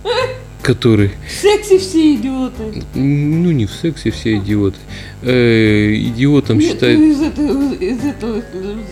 Которые, 0.62 1.10
В 1.26 1.32
сексе 1.32 1.78
все 1.78 2.14
идиоты. 2.14 2.84
ну 2.94 3.50
не 3.50 3.66
в 3.66 3.72
сексе 3.72 4.10
все 4.12 4.36
идиоты. 4.38 4.76
Э, 5.22 5.92
идиотом 5.96 6.58
Нет, 6.58 6.72
считают... 6.74 7.00
ну, 7.00 7.10
из 7.10 7.20
этого, 7.20 7.74
из 7.74 8.04
этого 8.04 8.42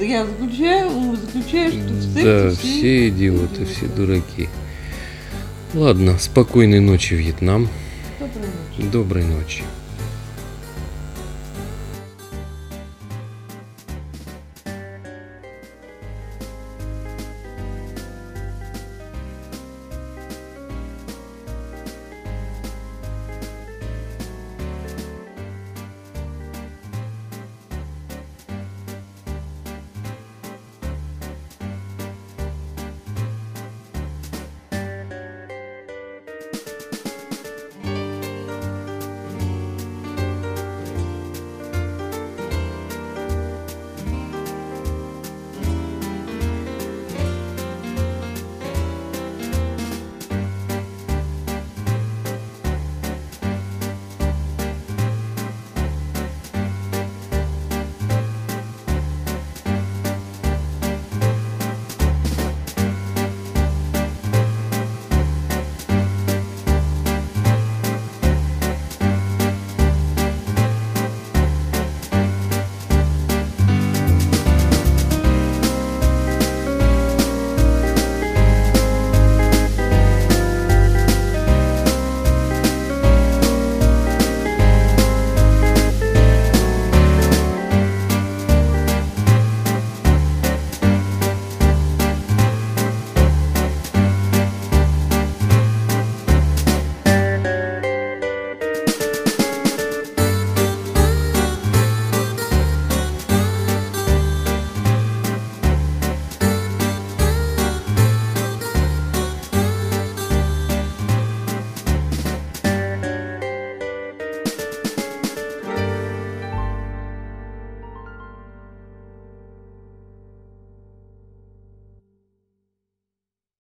я 0.00 0.26
заключаю, 0.26 1.16
заключаю, 1.16 1.70
что 1.72 1.92
в 1.92 2.02
сексе 2.02 2.22
Да, 2.24 2.50
все, 2.50 2.56
все 2.58 3.08
идиоты, 3.08 3.66
все 3.66 3.86
дураки. 3.86 4.48
Ладно, 5.74 6.18
спокойной 6.18 6.80
ночи, 6.80 7.14
Вьетнам. 7.14 7.68
Доброй 8.18 8.46
ночи. 8.48 8.90
Доброй 8.90 9.24
ночи. 9.24 9.62